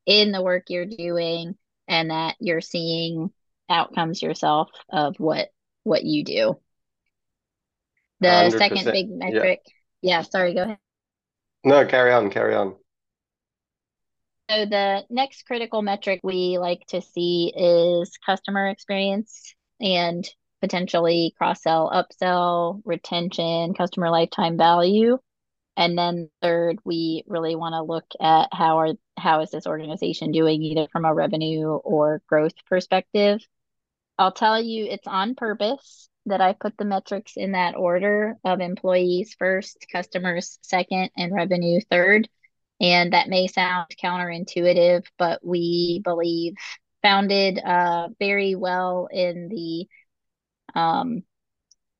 in 0.06 0.32
the 0.32 0.42
work 0.42 0.64
you're 0.68 0.86
doing 0.86 1.56
and 1.88 2.10
that 2.10 2.36
you're 2.40 2.60
seeing 2.60 3.30
outcomes 3.68 4.22
yourself 4.22 4.70
of 4.90 5.16
what 5.18 5.48
what 5.84 6.04
you 6.04 6.24
do. 6.24 6.58
The 8.20 8.50
second 8.50 8.92
big 8.92 9.08
metric. 9.10 9.60
Yeah. 10.02 10.18
yeah, 10.18 10.22
sorry, 10.22 10.54
go 10.54 10.62
ahead. 10.62 10.78
No, 11.64 11.86
carry 11.86 12.12
on, 12.12 12.30
carry 12.30 12.54
on. 12.54 12.74
So 14.50 14.66
the 14.66 15.04
next 15.08 15.44
critical 15.46 15.80
metric 15.80 16.20
we 16.22 16.58
like 16.58 16.84
to 16.88 17.00
see 17.00 17.52
is 17.56 18.10
customer 18.26 18.68
experience 18.68 19.54
and 19.80 20.28
potentially 20.60 21.34
cross 21.36 21.62
sell, 21.62 21.90
upsell, 21.90 22.82
retention, 22.84 23.74
customer 23.74 24.10
lifetime 24.10 24.56
value. 24.56 25.18
And 25.76 25.96
then 25.96 26.30
third, 26.42 26.78
we 26.84 27.24
really 27.26 27.56
want 27.56 27.74
to 27.74 27.82
look 27.82 28.04
at 28.20 28.48
how 28.52 28.78
are 28.78 28.94
how 29.16 29.40
is 29.40 29.50
this 29.50 29.66
organization 29.66 30.32
doing 30.32 30.62
either 30.62 30.88
from 30.92 31.04
a 31.04 31.14
revenue 31.14 31.68
or 31.68 32.22
growth 32.26 32.54
perspective. 32.66 33.40
I'll 34.18 34.32
tell 34.32 34.60
you 34.60 34.84
it's 34.84 35.06
on 35.06 35.34
purpose 35.34 36.08
that 36.26 36.40
I 36.40 36.52
put 36.52 36.76
the 36.76 36.84
metrics 36.84 37.32
in 37.36 37.52
that 37.52 37.76
order 37.76 38.36
of 38.44 38.60
employees 38.60 39.34
first, 39.38 39.86
customers 39.90 40.58
second, 40.62 41.10
and 41.16 41.34
revenue 41.34 41.80
third. 41.90 42.28
And 42.80 43.12
that 43.12 43.28
may 43.28 43.46
sound 43.46 43.86
counterintuitive, 44.02 45.04
but 45.18 45.44
we 45.44 46.00
believe 46.04 46.54
founded 47.02 47.58
uh, 47.58 48.08
very 48.18 48.54
well 48.54 49.08
in 49.10 49.48
the 49.48 49.86
um, 50.74 51.22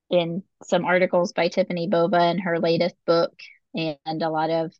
in 0.09 0.43
some 0.63 0.85
articles 0.85 1.33
by 1.33 1.47
Tiffany 1.47 1.87
Bova 1.87 2.29
in 2.29 2.39
her 2.39 2.59
latest 2.59 2.95
book, 3.05 3.33
and 3.73 3.97
a 4.21 4.29
lot 4.29 4.49
of 4.49 4.73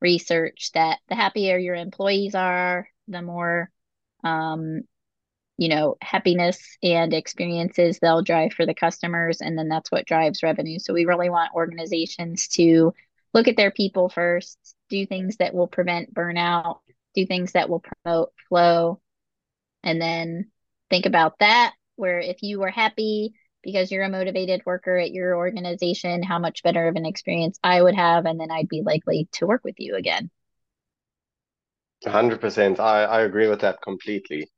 research 0.00 0.70
that 0.74 0.98
the 1.08 1.14
happier 1.14 1.58
your 1.58 1.74
employees 1.74 2.34
are, 2.34 2.88
the 3.08 3.22
more 3.22 3.70
um, 4.24 4.82
you 5.58 5.68
know 5.68 5.96
happiness 6.02 6.76
and 6.82 7.14
experiences 7.14 7.98
they'll 7.98 8.22
drive 8.22 8.52
for 8.52 8.66
the 8.66 8.74
customers, 8.74 9.40
and 9.40 9.58
then 9.58 9.68
that's 9.68 9.90
what 9.90 10.06
drives 10.06 10.42
revenue. 10.42 10.78
So 10.78 10.94
we 10.94 11.04
really 11.04 11.30
want 11.30 11.54
organizations 11.54 12.48
to 12.48 12.94
look 13.34 13.48
at 13.48 13.56
their 13.56 13.70
people 13.70 14.08
first, 14.08 14.58
do 14.88 15.04
things 15.06 15.36
that 15.38 15.54
will 15.54 15.66
prevent 15.68 16.14
burnout, 16.14 16.78
do 17.14 17.26
things 17.26 17.52
that 17.52 17.68
will 17.68 17.82
promote 17.82 18.32
flow, 18.48 19.00
and 19.82 20.00
then 20.00 20.50
think 20.90 21.06
about 21.06 21.38
that. 21.40 21.74
Where 21.96 22.20
if 22.20 22.42
you 22.42 22.60
were 22.60 22.70
happy 22.70 23.34
because 23.62 23.90
you're 23.90 24.04
a 24.04 24.08
motivated 24.08 24.62
worker 24.64 24.96
at 24.96 25.10
your 25.12 25.36
organization, 25.36 26.22
how 26.22 26.38
much 26.38 26.62
better 26.62 26.88
of 26.88 26.96
an 26.96 27.06
experience 27.06 27.58
I 27.64 27.82
would 27.82 27.96
have, 27.96 28.26
and 28.26 28.38
then 28.38 28.50
I'd 28.50 28.68
be 28.68 28.82
likely 28.82 29.28
to 29.32 29.46
work 29.46 29.64
with 29.64 29.76
you 29.78 29.96
again. 29.96 30.30
100%. 32.02 32.80
I, 32.80 33.04
I 33.04 33.20
agree 33.22 33.48
with 33.48 33.60
that 33.60 33.80
completely. 33.82 34.48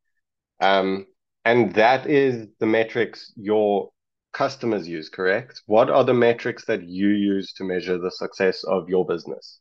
Um, 0.60 1.06
and 1.44 1.74
that 1.74 2.06
is 2.06 2.48
the 2.60 2.66
metrics 2.66 3.32
your 3.36 3.90
customers 4.32 4.88
use, 4.88 5.08
correct? 5.08 5.62
What 5.66 5.90
are 5.90 6.04
the 6.04 6.14
metrics 6.14 6.64
that 6.66 6.84
you 6.84 7.08
use 7.08 7.52
to 7.54 7.64
measure 7.64 7.98
the 7.98 8.10
success 8.10 8.64
of 8.64 8.88
your 8.88 9.06
business? 9.06 9.60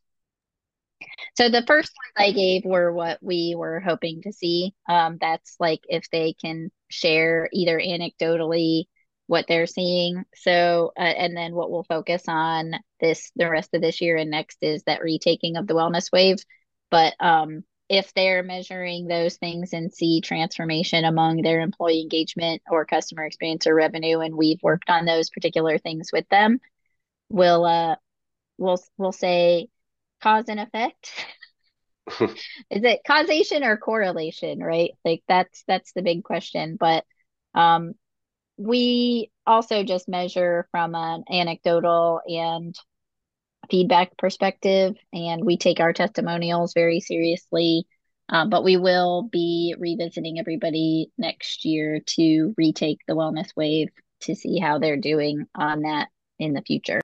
So 1.35 1.49
the 1.49 1.63
first 1.65 1.91
ones 1.91 2.27
I 2.27 2.31
gave 2.31 2.65
were 2.65 2.91
what 2.91 3.21
we 3.21 3.55
were 3.55 3.79
hoping 3.79 4.21
to 4.23 4.33
see. 4.33 4.73
Um, 4.89 5.17
that's 5.19 5.55
like 5.59 5.81
if 5.87 6.09
they 6.09 6.33
can 6.33 6.71
share 6.89 7.49
either 7.51 7.79
anecdotally 7.79 8.85
what 9.27 9.45
they're 9.47 9.67
seeing. 9.67 10.23
So, 10.35 10.91
uh, 10.97 11.01
and 11.01 11.35
then 11.35 11.53
what 11.53 11.69
we'll 11.69 11.83
focus 11.83 12.23
on 12.27 12.73
this 12.99 13.31
the 13.35 13.49
rest 13.49 13.73
of 13.73 13.81
this 13.81 14.01
year 14.01 14.15
and 14.17 14.31
next 14.31 14.57
is 14.61 14.83
that 14.83 15.01
retaking 15.03 15.57
of 15.57 15.67
the 15.67 15.73
wellness 15.73 16.11
wave. 16.11 16.37
But 16.89 17.13
um, 17.19 17.63
if 17.89 18.13
they're 18.13 18.43
measuring 18.43 19.07
those 19.07 19.37
things 19.37 19.73
and 19.73 19.93
see 19.93 20.21
transformation 20.21 21.05
among 21.05 21.41
their 21.41 21.61
employee 21.61 22.01
engagement 22.01 22.61
or 22.69 22.85
customer 22.85 23.25
experience 23.25 23.67
or 23.67 23.75
revenue, 23.75 24.19
and 24.19 24.35
we've 24.35 24.63
worked 24.63 24.89
on 24.89 25.05
those 25.05 25.29
particular 25.29 25.77
things 25.77 26.09
with 26.11 26.27
them, 26.29 26.59
we'll 27.29 27.65
uh, 27.65 27.95
we'll 28.57 28.81
we'll 28.97 29.11
say 29.11 29.67
cause 30.21 30.45
and 30.47 30.59
effect. 30.59 31.11
is 32.21 32.83
it 32.83 33.01
causation 33.05 33.63
or 33.63 33.77
correlation 33.77 34.59
right 34.59 34.91
like 35.03 35.23
that's 35.27 35.63
that's 35.67 35.91
the 35.93 36.01
big 36.01 36.23
question 36.23 36.77
but 36.79 37.03
um 37.53 37.93
we 38.57 39.31
also 39.45 39.83
just 39.83 40.09
measure 40.09 40.67
from 40.71 40.95
an 40.95 41.23
anecdotal 41.31 42.21
and 42.27 42.75
feedback 43.69 44.17
perspective, 44.17 44.95
and 45.13 45.43
we 45.43 45.57
take 45.57 45.79
our 45.79 45.93
testimonials 45.93 46.73
very 46.73 46.99
seriously. 46.99 47.85
Um, 48.29 48.49
but 48.49 48.63
we 48.63 48.75
will 48.75 49.29
be 49.31 49.75
revisiting 49.79 50.37
everybody 50.37 51.11
next 51.17 51.63
year 51.63 52.01
to 52.17 52.53
retake 52.57 52.99
the 53.07 53.13
wellness 53.13 53.55
wave 53.55 53.87
to 54.21 54.35
see 54.35 54.59
how 54.59 54.79
they're 54.79 54.97
doing 54.97 55.45
on 55.55 55.83
that 55.83 56.09
in 56.37 56.53
the 56.53 56.61
future. 56.61 56.99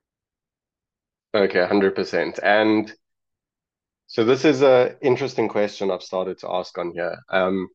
Okay, 1.34 1.60
100%. 1.60 2.38
And 2.42 2.92
so 4.06 4.24
this 4.24 4.44
is 4.44 4.62
an 4.62 4.96
interesting 5.00 5.48
question 5.48 5.90
I've 5.90 6.02
started 6.02 6.38
to 6.38 6.50
ask 6.50 6.76
on 6.78 6.92
here. 6.92 7.16
Um, 7.30 7.68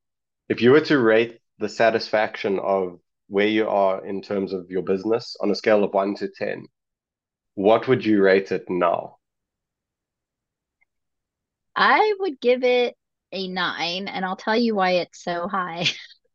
if 0.47 0.61
you 0.61 0.71
were 0.71 0.81
to 0.81 0.97
rate 0.97 1.39
the 1.59 1.69
satisfaction 1.69 2.59
of 2.59 2.99
where 3.27 3.47
you 3.47 3.67
are 3.67 4.05
in 4.05 4.21
terms 4.21 4.53
of 4.53 4.69
your 4.69 4.81
business 4.81 5.35
on 5.41 5.51
a 5.51 5.55
scale 5.55 5.83
of 5.83 5.93
one 5.93 6.15
to 6.15 6.27
10, 6.27 6.65
what 7.55 7.87
would 7.87 8.05
you 8.05 8.21
rate 8.21 8.51
it 8.51 8.65
now? 8.69 9.17
I 11.75 12.13
would 12.19 12.39
give 12.41 12.63
it 12.63 12.95
a 13.31 13.47
nine, 13.47 14.07
and 14.07 14.25
I'll 14.25 14.35
tell 14.35 14.57
you 14.57 14.75
why 14.75 14.91
it's 14.91 15.23
so 15.23 15.47
high. 15.47 15.85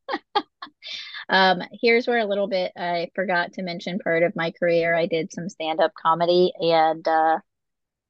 um, 1.28 1.62
here's 1.82 2.06
where 2.06 2.18
a 2.18 2.26
little 2.26 2.46
bit 2.46 2.72
I 2.76 3.10
forgot 3.14 3.54
to 3.54 3.62
mention 3.62 3.98
part 3.98 4.22
of 4.22 4.36
my 4.36 4.52
career. 4.52 4.94
I 4.94 5.06
did 5.06 5.32
some 5.32 5.48
stand-up 5.48 5.92
comedy, 6.00 6.52
and 6.58 7.06
uh, 7.06 7.38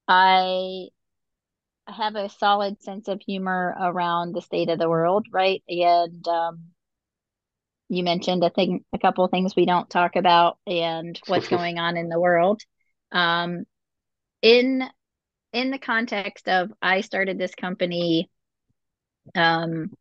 I 0.06 0.88
have 1.86 2.14
a 2.14 2.28
solid 2.28 2.82
sense 2.82 3.08
of 3.08 3.20
humor 3.20 3.74
around 3.78 4.34
the 4.34 4.42
state 4.42 4.68
of 4.68 4.78
the 4.78 4.88
world, 4.88 5.26
right? 5.30 5.62
And 5.68 6.26
um, 6.28 6.64
you 7.88 8.02
mentioned 8.02 8.42
a 8.42 8.50
thing, 8.50 8.84
a 8.92 8.98
couple 8.98 9.24
of 9.24 9.30
things 9.30 9.54
we 9.54 9.66
don't 9.66 9.88
talk 9.88 10.16
about, 10.16 10.58
and 10.66 11.18
what's 11.26 11.48
going 11.48 11.78
on 11.78 11.96
in 11.96 12.08
the 12.08 12.20
world. 12.20 12.62
Um, 13.12 13.64
in 14.42 14.84
in 15.52 15.70
the 15.70 15.78
context 15.78 16.48
of 16.48 16.72
I 16.82 17.02
started 17.02 17.38
this 17.38 17.54
company, 17.54 18.28
um, 19.34 19.92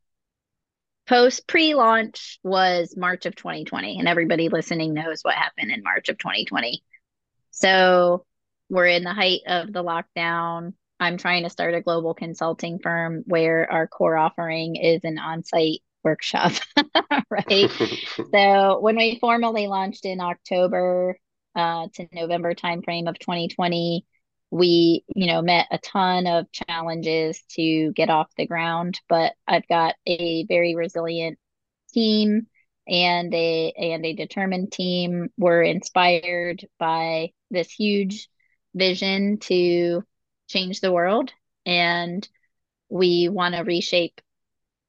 post 1.07 1.47
pre-launch 1.47 2.39
was 2.43 2.95
March 2.97 3.25
of 3.25 3.35
2020, 3.35 3.99
and 3.99 4.07
everybody 4.07 4.49
listening 4.49 4.93
knows 4.93 5.21
what 5.21 5.35
happened 5.35 5.71
in 5.71 5.83
March 5.83 6.09
of 6.09 6.17
2020. 6.17 6.83
So 7.51 8.25
we're 8.69 8.87
in 8.87 9.03
the 9.03 9.13
height 9.13 9.41
of 9.45 9.71
the 9.71 9.83
lockdown. 9.83 10.73
I'm 10.99 11.17
trying 11.17 11.43
to 11.43 11.49
start 11.49 11.73
a 11.73 11.81
global 11.81 12.13
consulting 12.13 12.79
firm 12.79 13.23
where 13.25 13.69
our 13.71 13.87
core 13.87 14.17
offering 14.17 14.75
is 14.75 15.01
an 15.03 15.17
on-site 15.17 15.81
workshop, 16.03 16.53
right? 17.29 17.69
so 18.31 18.79
when 18.79 18.95
we 18.95 19.19
formally 19.19 19.67
launched 19.67 20.05
in 20.05 20.19
October 20.19 21.17
uh, 21.55 21.87
to 21.95 22.07
November 22.13 22.53
timeframe 22.53 23.09
of 23.09 23.19
2020, 23.19 24.05
we, 24.51 25.03
you 25.15 25.27
know, 25.27 25.41
met 25.41 25.67
a 25.71 25.79
ton 25.79 26.27
of 26.27 26.51
challenges 26.51 27.41
to 27.55 27.91
get 27.93 28.09
off 28.09 28.29
the 28.37 28.45
ground, 28.45 28.99
but 29.09 29.33
I've 29.47 29.67
got 29.67 29.95
a 30.05 30.45
very 30.45 30.75
resilient 30.75 31.39
team 31.91 32.47
and 32.87 33.33
a 33.33 33.71
and 33.71 34.05
a 34.05 34.13
determined 34.13 34.71
team. 34.71 35.29
We're 35.37 35.63
inspired 35.63 36.67
by 36.77 37.31
this 37.49 37.71
huge 37.71 38.27
vision 38.75 39.39
to 39.39 40.03
change 40.53 40.79
the 40.79 40.91
world 40.91 41.31
and 41.65 42.27
we 42.89 43.27
want 43.27 43.55
to 43.55 43.61
reshape 43.61 44.21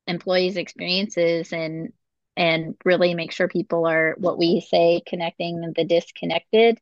employees 0.07 0.57
experiences 0.57 1.53
and 1.53 1.93
and 2.37 2.75
really 2.85 3.15
make 3.15 3.33
sure 3.33 3.49
people 3.49 3.87
are 3.87 4.15
what 4.19 4.39
we 4.39 4.61
say 4.61 5.01
connecting 5.07 5.73
the 5.77 5.85
disconnected 5.85 6.79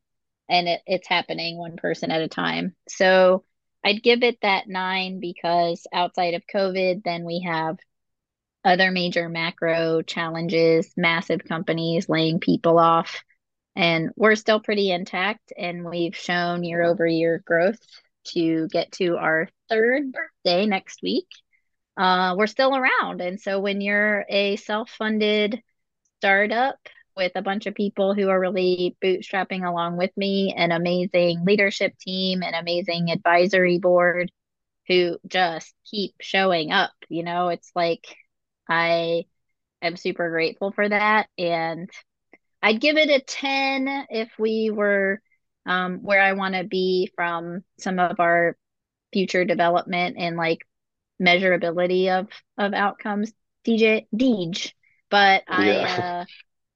and 0.48 0.68
it, 0.68 0.80
it's 0.86 1.06
happening 1.06 1.56
one 1.56 1.76
person 1.76 2.10
at 2.10 2.22
a 2.22 2.28
time. 2.28 2.74
So 2.88 3.44
i'd 3.84 4.02
give 4.02 4.22
it 4.22 4.38
that 4.42 4.68
nine 4.68 5.20
because 5.20 5.86
outside 5.92 6.34
of 6.34 6.42
covid 6.52 7.02
then 7.04 7.24
we 7.24 7.40
have 7.40 7.78
other 8.64 8.90
major 8.90 9.28
macro 9.28 10.02
challenges 10.02 10.92
massive 10.96 11.44
companies 11.44 12.08
laying 12.08 12.38
people 12.38 12.78
off 12.78 13.22
and 13.74 14.10
we're 14.16 14.36
still 14.36 14.60
pretty 14.60 14.90
intact 14.90 15.52
and 15.56 15.84
we've 15.84 16.14
shown 16.14 16.62
year 16.62 16.82
over 16.82 17.06
year 17.06 17.42
growth 17.44 17.80
to 18.24 18.68
get 18.68 18.92
to 18.92 19.16
our 19.16 19.48
third 19.68 20.12
birthday 20.12 20.66
next 20.66 21.00
week 21.02 21.26
uh, 21.96 22.34
we're 22.36 22.46
still 22.46 22.74
around. 22.74 23.20
And 23.20 23.40
so 23.40 23.60
when 23.60 23.80
you're 23.80 24.24
a 24.28 24.56
self 24.56 24.90
funded 24.90 25.60
startup 26.18 26.76
with 27.16 27.32
a 27.34 27.42
bunch 27.42 27.66
of 27.66 27.74
people 27.74 28.14
who 28.14 28.28
are 28.28 28.40
really 28.40 28.96
bootstrapping 29.04 29.68
along 29.68 29.98
with 29.98 30.10
me, 30.16 30.54
an 30.56 30.72
amazing 30.72 31.44
leadership 31.44 31.96
team, 31.98 32.42
an 32.42 32.54
amazing 32.54 33.10
advisory 33.10 33.78
board 33.78 34.30
who 34.88 35.18
just 35.26 35.74
keep 35.90 36.14
showing 36.20 36.72
up, 36.72 36.92
you 37.08 37.22
know, 37.22 37.48
it's 37.48 37.70
like 37.74 38.04
I 38.68 39.24
am 39.82 39.96
super 39.96 40.30
grateful 40.30 40.72
for 40.72 40.88
that. 40.88 41.28
And 41.36 41.90
I'd 42.62 42.80
give 42.80 42.96
it 42.96 43.10
a 43.10 43.20
10 43.20 44.06
if 44.10 44.30
we 44.38 44.70
were 44.70 45.20
um, 45.66 45.98
where 46.02 46.20
I 46.20 46.32
want 46.32 46.54
to 46.54 46.64
be 46.64 47.10
from 47.14 47.62
some 47.78 47.98
of 47.98 48.18
our 48.20 48.56
future 49.12 49.44
development 49.44 50.16
and 50.18 50.36
like 50.36 50.66
measurability 51.20 52.08
of 52.08 52.28
of 52.58 52.72
outcomes 52.74 53.32
dj 53.66 54.06
deej 54.16 54.72
but 55.10 55.44
i 55.46 55.70
yeah. 55.70 56.20
uh 56.20 56.24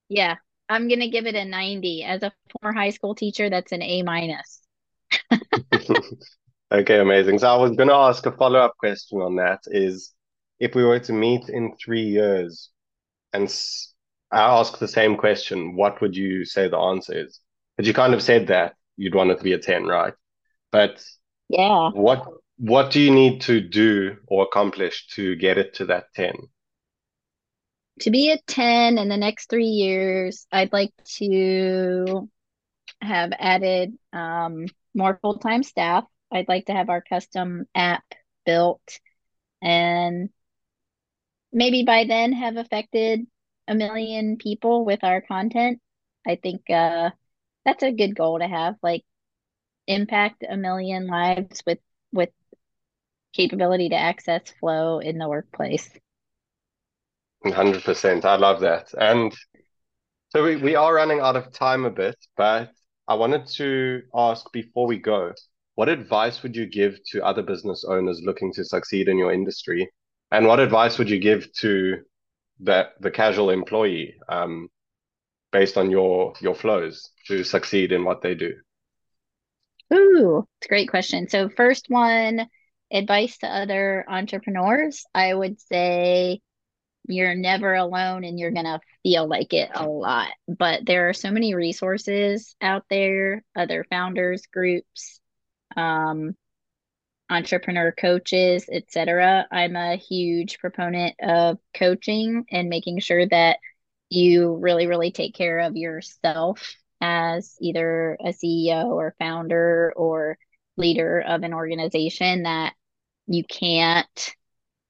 yeah 0.07 0.35
i'm 0.69 0.87
gonna 0.87 1.09
give 1.09 1.25
it 1.25 1.35
a 1.35 1.43
90 1.43 2.03
as 2.03 2.23
a 2.23 2.31
former 2.51 2.77
high 2.77 2.91
school 2.91 3.13
teacher 3.13 3.49
that's 3.49 3.73
an 3.73 3.81
a 3.81 4.03
minus 4.03 4.61
okay 6.71 6.99
amazing 6.99 7.39
so 7.39 7.47
i 7.49 7.57
was 7.57 7.75
gonna 7.75 7.93
ask 7.93 8.25
a 8.25 8.31
follow-up 8.31 8.73
question 8.77 9.19
on 9.19 9.35
that 9.35 9.59
is 9.67 10.13
if 10.59 10.75
we 10.75 10.83
were 10.83 10.99
to 10.99 11.11
meet 11.11 11.49
in 11.49 11.75
three 11.83 12.05
years 12.05 12.69
and 13.33 13.49
I 14.31 14.41
ask 14.59 14.77
the 14.77 14.87
same 14.87 15.15
question, 15.15 15.75
what 15.75 16.01
would 16.01 16.15
you 16.15 16.43
say 16.43 16.67
the 16.67 16.77
answer 16.77 17.13
is? 17.25 17.39
Because 17.77 17.87
you 17.87 17.93
kind 17.93 18.13
of 18.13 18.23
said 18.23 18.47
that 18.47 18.73
you'd 18.97 19.15
want 19.15 19.29
it 19.31 19.37
to 19.37 19.43
be 19.43 19.53
a 19.53 19.59
10, 19.59 19.85
right? 19.85 20.13
But 20.71 21.03
yeah. 21.49 21.91
What 21.91 22.27
what 22.57 22.91
do 22.91 22.99
you 22.99 23.11
need 23.11 23.41
to 23.41 23.61
do 23.61 24.17
or 24.27 24.43
accomplish 24.43 25.07
to 25.15 25.35
get 25.35 25.57
it 25.57 25.75
to 25.75 25.85
that 25.85 26.05
10? 26.15 26.33
To 28.01 28.11
be 28.11 28.31
a 28.31 28.39
10 28.47 28.97
in 28.97 29.09
the 29.09 29.17
next 29.17 29.49
three 29.49 29.65
years, 29.65 30.47
I'd 30.51 30.73
like 30.73 30.91
to 31.17 32.29
have 33.01 33.31
added 33.37 33.93
um, 34.11 34.65
more 34.95 35.19
full-time 35.21 35.63
staff. 35.63 36.05
I'd 36.31 36.47
like 36.47 36.65
to 36.65 36.73
have 36.73 36.89
our 36.89 37.01
custom 37.01 37.65
app 37.75 38.03
built 38.45 38.99
and 39.61 40.29
maybe 41.51 41.83
by 41.83 42.05
then 42.05 42.33
have 42.33 42.57
affected 42.57 43.25
a 43.67 43.75
million 43.75 44.37
people 44.37 44.85
with 44.85 45.03
our 45.03 45.21
content. 45.21 45.79
I 46.25 46.35
think 46.35 46.69
uh, 46.69 47.11
that's 47.67 47.83
a 47.83 47.91
good 47.91 48.15
goal 48.15 48.39
to 48.39 48.47
have, 48.47 48.75
like 48.81 49.03
impact 49.87 50.45
a 50.49 50.55
million 50.55 51.05
lives 51.05 51.61
with 51.67 51.79
with 52.13 52.29
capability 53.33 53.89
to 53.89 53.95
access 53.95 54.41
flow 54.59 54.99
in 54.99 55.17
the 55.17 55.27
workplace. 55.27 55.89
100%. 57.45 58.25
I 58.25 58.35
love 58.37 58.61
that. 58.61 58.93
And 58.97 59.35
so 60.29 60.43
we, 60.43 60.55
we 60.55 60.75
are 60.75 60.93
running 60.93 61.19
out 61.19 61.35
of 61.35 61.51
time 61.51 61.85
a 61.85 61.89
bit, 61.89 62.15
but 62.37 62.71
I 63.07 63.15
wanted 63.15 63.45
to 63.57 64.01
ask 64.15 64.51
before 64.53 64.87
we 64.87 64.97
go, 64.97 65.33
what 65.75 65.89
advice 65.89 66.41
would 66.43 66.55
you 66.55 66.65
give 66.65 66.97
to 67.11 67.23
other 67.23 67.43
business 67.43 67.85
owners 67.87 68.21
looking 68.23 68.51
to 68.53 68.63
succeed 68.63 69.09
in 69.09 69.17
your 69.17 69.31
industry? 69.31 69.89
And 70.31 70.47
what 70.47 70.59
advice 70.59 70.97
would 70.97 71.09
you 71.09 71.19
give 71.19 71.51
to 71.59 71.97
the, 72.61 72.89
the 73.01 73.11
casual 73.11 73.49
employee 73.49 74.15
um, 74.29 74.69
based 75.51 75.77
on 75.77 75.91
your, 75.91 76.33
your 76.41 76.55
flows 76.55 77.09
to 77.27 77.43
succeed 77.43 77.91
in 77.91 78.03
what 78.03 78.21
they 78.21 78.35
do? 78.35 78.53
Ooh, 79.93 80.47
it's 80.59 80.65
a 80.65 80.69
great 80.69 80.89
question. 80.89 81.29
So, 81.29 81.49
first 81.49 81.85
one, 81.87 82.47
advice 82.91 83.37
to 83.39 83.47
other 83.47 84.05
entrepreneurs, 84.07 85.05
I 85.13 85.33
would 85.33 85.59
say 85.61 86.41
you're 87.07 87.35
never 87.35 87.73
alone 87.73 88.23
and 88.23 88.37
you're 88.37 88.51
going 88.51 88.65
to 88.65 88.81
feel 89.03 89.27
like 89.27 89.53
it 89.53 89.69
a 89.73 89.87
lot. 89.87 90.29
But 90.47 90.85
there 90.85 91.09
are 91.09 91.13
so 91.13 91.31
many 91.31 91.53
resources 91.53 92.55
out 92.61 92.83
there, 92.89 93.43
other 93.55 93.85
founders 93.89 94.45
groups, 94.51 95.21
um, 95.77 96.35
entrepreneur 97.29 97.93
coaches, 97.93 98.67
etc. 98.71 99.47
I'm 99.51 99.75
a 99.75 99.95
huge 99.95 100.59
proponent 100.59 101.15
of 101.21 101.59
coaching 101.73 102.45
and 102.51 102.69
making 102.69 102.99
sure 102.99 103.25
that 103.27 103.59
you 104.09 104.55
really, 104.55 104.87
really 104.87 105.11
take 105.11 105.33
care 105.35 105.59
of 105.59 105.75
yourself 105.75 106.75
as 107.01 107.55
either 107.61 108.17
a 108.19 108.29
CEO 108.29 108.85
or 108.87 109.15
founder 109.19 109.93
or 109.95 110.37
leader 110.77 111.19
of 111.19 111.43
an 111.43 111.53
organization 111.53 112.43
that 112.43 112.73
you 113.27 113.43
can't 113.43 114.35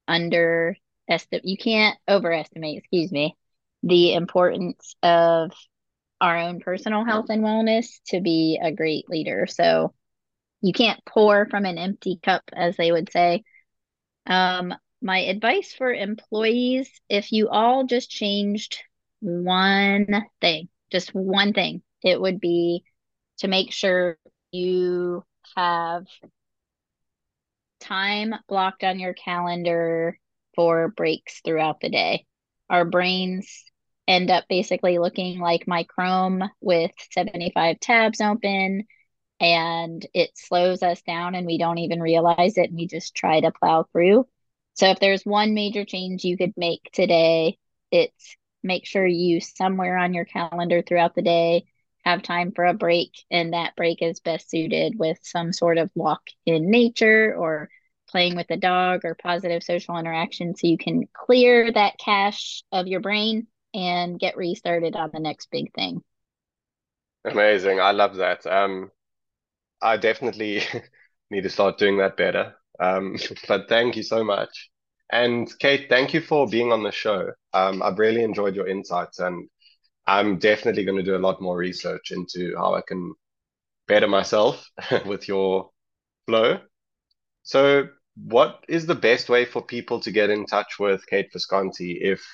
underestimate, 0.07 1.45
you 1.45 1.57
can't 1.57 1.97
overestimate, 2.07 2.77
excuse 2.77 3.11
me, 3.11 3.35
the 3.83 4.13
importance 4.13 4.95
of 5.03 5.51
our 6.19 6.37
own 6.37 6.59
personal 6.59 7.05
health 7.05 7.27
and 7.29 7.43
wellness 7.43 7.99
to 8.07 8.21
be 8.21 8.59
a 8.61 8.71
great 8.71 9.09
leader. 9.09 9.47
So 9.47 9.93
you 10.61 10.73
can't 10.73 11.03
pour 11.05 11.47
from 11.47 11.65
an 11.65 11.77
empty 11.77 12.19
cup, 12.21 12.43
as 12.53 12.75
they 12.77 12.91
would 12.91 13.11
say. 13.11 13.43
Um, 14.25 14.73
my 15.01 15.19
advice 15.19 15.73
for 15.73 15.93
employees 15.93 16.89
if 17.07 17.31
you 17.31 17.49
all 17.49 17.85
just 17.85 18.09
changed 18.09 18.79
one 19.19 20.25
thing, 20.41 20.69
just 20.91 21.13
one 21.13 21.53
thing, 21.53 21.81
it 22.03 22.19
would 22.19 22.39
be 22.39 22.83
to 23.39 23.47
make 23.47 23.71
sure 23.71 24.17
you 24.51 25.23
have 25.55 26.05
time 27.79 28.33
blocked 28.47 28.83
on 28.83 28.99
your 28.99 29.13
calendar 29.13 30.17
for 30.55 30.89
breaks 30.89 31.41
throughout 31.45 31.79
the 31.79 31.89
day. 31.89 32.25
Our 32.69 32.85
brains 32.85 33.63
end 34.07 34.31
up 34.31 34.45
basically 34.49 34.99
looking 34.99 35.39
like 35.39 35.67
my 35.67 35.83
Chrome 35.83 36.43
with 36.61 36.91
75 37.11 37.79
tabs 37.79 38.21
open 38.21 38.85
and 39.39 40.05
it 40.13 40.31
slows 40.35 40.81
us 40.81 41.01
down 41.03 41.35
and 41.35 41.45
we 41.45 41.57
don't 41.57 41.77
even 41.77 42.01
realize 42.01 42.57
it 42.57 42.69
and 42.69 42.75
we 42.75 42.87
just 42.87 43.15
try 43.15 43.39
to 43.39 43.51
plow 43.51 43.85
through. 43.91 44.27
So 44.73 44.87
if 44.89 44.99
there's 44.99 45.23
one 45.25 45.53
major 45.53 45.85
change 45.85 46.23
you 46.23 46.37
could 46.37 46.53
make 46.57 46.89
today, 46.93 47.57
it's 47.91 48.35
make 48.63 48.85
sure 48.85 49.05
you 49.05 49.39
somewhere 49.41 49.97
on 49.97 50.13
your 50.13 50.25
calendar 50.25 50.81
throughout 50.81 51.15
the 51.15 51.21
day 51.21 51.65
have 52.03 52.23
time 52.23 52.51
for 52.51 52.65
a 52.65 52.73
break 52.73 53.11
and 53.29 53.53
that 53.53 53.75
break 53.75 54.01
is 54.01 54.19
best 54.19 54.49
suited 54.49 54.97
with 54.97 55.17
some 55.23 55.51
sort 55.51 55.77
of 55.77 55.89
walk 55.95 56.21
in 56.45 56.69
nature 56.69 57.35
or 57.35 57.69
playing 58.09 58.35
with 58.35 58.49
a 58.49 58.57
dog 58.57 59.01
or 59.03 59.15
positive 59.15 59.61
social 59.63 59.97
interaction 59.97 60.55
so 60.55 60.67
you 60.67 60.77
can 60.77 61.07
clear 61.13 61.71
that 61.71 61.97
cache 61.97 62.63
of 62.71 62.87
your 62.87 63.01
brain 63.01 63.47
and 63.73 64.19
get 64.19 64.37
restarted 64.37 64.95
on 64.95 65.09
the 65.13 65.19
next 65.19 65.51
big 65.51 65.73
thing. 65.73 66.01
Amazing. 67.25 67.79
I 67.79 67.91
love 67.91 68.15
that. 68.15 68.45
Um, 68.47 68.91
I 69.81 69.97
definitely 69.97 70.61
need 71.31 71.43
to 71.43 71.49
start 71.49 71.77
doing 71.77 71.97
that 71.97 72.17
better. 72.17 72.55
Um, 72.79 73.17
but 73.47 73.69
thank 73.69 73.95
you 73.95 74.03
so 74.03 74.23
much. 74.23 74.69
And 75.11 75.51
Kate, 75.59 75.87
thank 75.89 76.13
you 76.13 76.21
for 76.21 76.47
being 76.47 76.71
on 76.71 76.83
the 76.83 76.91
show. 76.91 77.31
Um, 77.53 77.81
I've 77.81 77.99
really 77.99 78.23
enjoyed 78.23 78.55
your 78.55 78.67
insights, 78.67 79.19
and 79.19 79.49
I'm 80.05 80.37
definitely 80.39 80.85
going 80.85 80.97
to 80.97 81.03
do 81.03 81.15
a 81.15 81.19
lot 81.19 81.41
more 81.41 81.57
research 81.57 82.11
into 82.11 82.55
how 82.57 82.75
I 82.75 82.81
can 82.87 83.13
better 83.87 84.07
myself 84.07 84.69
with 85.05 85.27
your 85.27 85.71
flow. 86.27 86.59
So, 87.43 87.89
what 88.15 88.65
is 88.67 88.85
the 88.85 88.95
best 88.95 89.29
way 89.29 89.45
for 89.45 89.61
people 89.61 89.99
to 90.01 90.11
get 90.11 90.29
in 90.29 90.45
touch 90.45 90.79
with 90.79 91.05
Kate 91.07 91.29
Visconti 91.31 91.99
if 92.01 92.25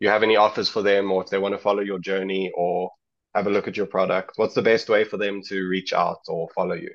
you 0.00 0.08
have 0.08 0.22
any 0.22 0.36
offers 0.36 0.68
for 0.68 0.82
them, 0.82 1.10
or 1.12 1.22
if 1.24 1.30
they 1.30 1.38
want 1.38 1.54
to 1.54 1.58
follow 1.58 1.82
your 1.82 1.98
journey 1.98 2.52
or 2.56 2.90
have 3.34 3.46
a 3.46 3.50
look 3.50 3.68
at 3.68 3.76
your 3.76 3.86
product? 3.86 4.32
What's 4.36 4.54
the 4.54 4.62
best 4.62 4.88
way 4.88 5.04
for 5.04 5.16
them 5.16 5.42
to 5.48 5.68
reach 5.68 5.92
out 5.92 6.20
or 6.28 6.48
follow 6.54 6.74
you? 6.74 6.90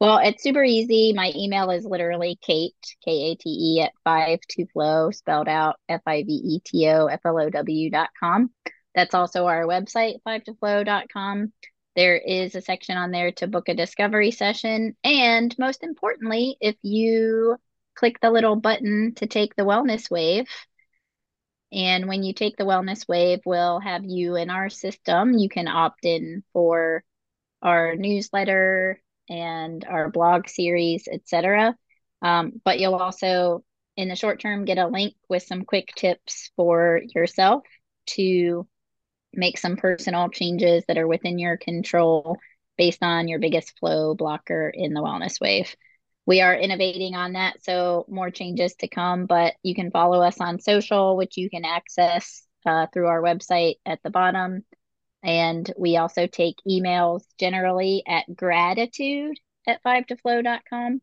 Well, 0.00 0.18
it's 0.18 0.44
super 0.44 0.62
easy. 0.62 1.12
My 1.12 1.32
email 1.34 1.70
is 1.70 1.84
literally 1.84 2.38
Kate, 2.40 2.74
K 3.04 3.32
A 3.32 3.34
T 3.34 3.50
E, 3.50 3.82
at 3.82 3.92
five 4.04 4.38
to 4.50 4.66
flow, 4.66 5.06
oh, 5.06 5.10
spelled 5.10 5.48
out 5.48 5.76
F 5.88 6.02
I 6.06 6.22
V 6.22 6.32
E 6.32 6.60
T 6.64 6.88
O 6.88 7.06
F 7.06 7.20
L 7.24 7.40
O 7.40 7.50
W 7.50 7.90
dot 7.90 8.10
com. 8.18 8.50
That's 8.94 9.14
also 9.14 9.46
our 9.46 9.64
website, 9.64 10.22
five 10.22 10.44
to 10.44 10.54
flow 10.54 10.78
oh 10.78 10.84
dot 10.84 11.06
com. 11.12 11.52
There 11.96 12.16
is 12.16 12.54
a 12.54 12.60
section 12.60 12.96
on 12.96 13.10
there 13.10 13.32
to 13.32 13.48
book 13.48 13.68
a 13.68 13.74
discovery 13.74 14.30
session. 14.30 14.96
And 15.02 15.52
most 15.58 15.82
importantly, 15.82 16.56
if 16.60 16.76
you 16.82 17.56
click 17.96 18.20
the 18.20 18.30
little 18.30 18.54
button 18.54 19.14
to 19.16 19.26
take 19.26 19.56
the 19.56 19.64
wellness 19.64 20.08
wave, 20.08 20.46
and 21.72 22.06
when 22.06 22.22
you 22.22 22.34
take 22.34 22.56
the 22.56 22.62
wellness 22.62 23.08
wave, 23.08 23.40
we'll 23.44 23.80
have 23.80 24.04
you 24.04 24.36
in 24.36 24.48
our 24.48 24.68
system. 24.68 25.32
You 25.32 25.48
can 25.48 25.66
opt 25.66 26.04
in 26.04 26.44
for 26.52 27.02
our 27.62 27.96
newsletter, 27.96 29.02
and 29.28 29.84
our 29.84 30.10
blog 30.10 30.48
series, 30.48 31.08
etc. 31.10 31.76
Um, 32.22 32.60
but 32.64 32.80
you'll 32.80 32.94
also, 32.94 33.64
in 33.96 34.08
the 34.08 34.16
short 34.16 34.40
term, 34.40 34.64
get 34.64 34.78
a 34.78 34.86
link 34.86 35.14
with 35.28 35.42
some 35.42 35.64
quick 35.64 35.88
tips 35.94 36.50
for 36.56 37.00
yourself 37.14 37.62
to 38.06 38.66
make 39.32 39.58
some 39.58 39.76
personal 39.76 40.28
changes 40.28 40.84
that 40.88 40.98
are 40.98 41.06
within 41.06 41.38
your 41.38 41.56
control 41.56 42.38
based 42.76 43.02
on 43.02 43.28
your 43.28 43.38
biggest 43.38 43.78
flow 43.78 44.14
blocker 44.14 44.70
in 44.72 44.94
the 44.94 45.02
wellness 45.02 45.40
wave. 45.40 45.74
We 46.26 46.40
are 46.40 46.54
innovating 46.54 47.14
on 47.14 47.32
that, 47.32 47.62
so 47.64 48.04
more 48.08 48.30
changes 48.30 48.74
to 48.76 48.88
come, 48.88 49.26
but 49.26 49.54
you 49.62 49.74
can 49.74 49.90
follow 49.90 50.22
us 50.22 50.40
on 50.40 50.60
social, 50.60 51.16
which 51.16 51.36
you 51.36 51.48
can 51.48 51.64
access 51.64 52.46
uh, 52.66 52.86
through 52.92 53.06
our 53.06 53.22
website 53.22 53.76
at 53.86 54.02
the 54.02 54.10
bottom. 54.10 54.64
And 55.22 55.70
we 55.76 55.96
also 55.96 56.26
take 56.26 56.56
emails 56.68 57.22
generally 57.38 58.02
at 58.06 58.24
gratitude 58.34 59.36
at 59.66 59.82
5toflow.com, 59.82 61.02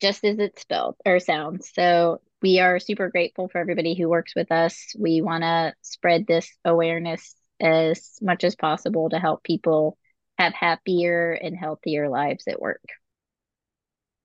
just 0.00 0.24
as 0.24 0.38
it's 0.38 0.62
spelled 0.62 0.96
or 1.06 1.20
sounds. 1.20 1.70
So 1.72 2.20
we 2.42 2.60
are 2.60 2.78
super 2.78 3.08
grateful 3.08 3.48
for 3.48 3.58
everybody 3.58 3.94
who 3.94 4.08
works 4.08 4.34
with 4.34 4.52
us. 4.52 4.94
We 4.98 5.22
want 5.22 5.44
to 5.44 5.74
spread 5.82 6.26
this 6.26 6.50
awareness 6.64 7.34
as 7.60 8.18
much 8.20 8.44
as 8.44 8.56
possible 8.56 9.08
to 9.10 9.18
help 9.18 9.44
people 9.44 9.96
have 10.36 10.52
happier 10.52 11.32
and 11.32 11.56
healthier 11.56 12.08
lives 12.08 12.44
at 12.48 12.60
work. 12.60 12.82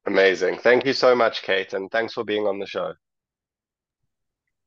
Amazing. 0.05 0.57
Thank 0.57 0.85
you 0.85 0.93
so 0.93 1.15
much, 1.15 1.43
Kate, 1.43 1.73
and 1.73 1.91
thanks 1.91 2.13
for 2.13 2.23
being 2.23 2.47
on 2.47 2.59
the 2.59 2.65
show. 2.65 2.93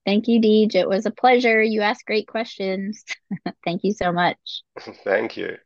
Thank 0.04 0.28
you, 0.28 0.40
Deej. 0.40 0.74
It 0.74 0.88
was 0.88 1.06
a 1.06 1.10
pleasure. 1.10 1.62
You 1.62 1.82
asked 1.82 2.06
great 2.06 2.26
questions. 2.26 3.04
Thank 3.64 3.84
you 3.84 3.92
so 3.92 4.12
much. 4.12 4.62
Thank 5.04 5.36
you. 5.36 5.56